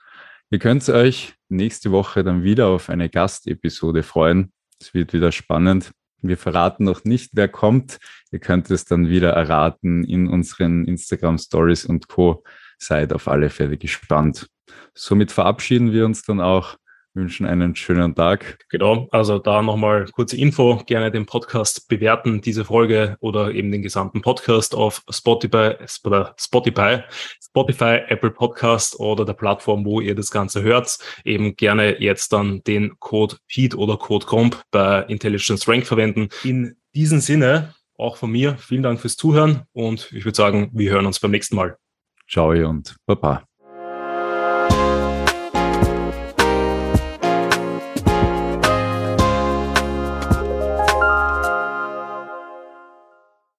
Ihr 0.49 0.57
könnt 0.57 0.89
euch 0.89 1.35
nächste 1.49 1.91
Woche 1.91 2.23
dann 2.23 2.41
wieder 2.41 2.67
auf 2.67 2.89
eine 2.89 3.09
Gastepisode 3.09 4.01
freuen. 4.01 4.51
Es 4.81 4.95
wird 4.95 5.13
wieder 5.13 5.31
spannend. 5.31 5.91
Wir 6.23 6.37
verraten 6.37 6.85
noch 6.85 7.03
nicht, 7.03 7.31
wer 7.33 7.47
kommt. 7.47 7.99
Ihr 8.31 8.39
könnt 8.39 8.71
es 8.71 8.85
dann 8.85 9.07
wieder 9.09 9.31
erraten 9.31 10.03
in 10.03 10.27
unseren 10.27 10.85
Instagram 10.85 11.37
Stories 11.37 11.85
und 11.85 12.07
Co. 12.07 12.43
Seid 12.79 13.13
auf 13.13 13.27
alle 13.27 13.51
Fälle 13.51 13.77
gespannt. 13.77 14.47
Somit 14.93 15.31
verabschieden 15.31 15.91
wir 15.91 16.05
uns 16.05 16.23
dann 16.23 16.41
auch, 16.41 16.77
wünschen 17.15 17.45
einen 17.45 17.75
schönen 17.75 18.13
Tag. 18.13 18.59
Genau, 18.69 19.07
also 19.11 19.39
da 19.39 19.61
nochmal 19.61 20.05
kurze 20.11 20.37
Info, 20.37 20.81
gerne 20.85 21.11
den 21.11 21.25
Podcast 21.25 21.87
bewerten, 21.87 22.41
diese 22.41 22.65
Folge 22.65 23.15
oder 23.19 23.51
eben 23.51 23.71
den 23.71 23.81
gesamten 23.81 24.21
Podcast 24.21 24.75
auf 24.75 25.01
Spotify, 25.09 25.75
Spotify, 25.87 26.99
Spotify, 27.41 27.99
Apple 28.07 28.31
Podcast 28.31 28.99
oder 28.99 29.25
der 29.25 29.33
Plattform, 29.33 29.85
wo 29.85 30.01
ihr 30.01 30.15
das 30.15 30.29
Ganze 30.29 30.61
hört. 30.61 30.97
Eben 31.23 31.55
gerne 31.55 32.01
jetzt 32.01 32.33
dann 32.33 32.61
den 32.63 32.99
Code 32.99 33.37
FEED 33.47 33.75
oder 33.75 33.97
Code 33.97 34.25
COMP 34.25 34.61
bei 34.71 35.03
Intelligence 35.03 35.67
Rank 35.67 35.87
verwenden. 35.87 36.29
In 36.43 36.75
diesem 36.93 37.19
Sinne, 37.21 37.73
auch 37.97 38.17
von 38.17 38.31
mir, 38.31 38.57
vielen 38.57 38.83
Dank 38.83 38.99
fürs 38.99 39.15
Zuhören 39.15 39.63
und 39.71 40.11
ich 40.11 40.25
würde 40.25 40.35
sagen, 40.35 40.69
wir 40.73 40.91
hören 40.91 41.05
uns 41.05 41.19
beim 41.19 41.31
nächsten 41.31 41.55
Mal. 41.55 41.77
Ciao 42.27 42.49
und 42.49 42.95
Baba. 43.05 43.45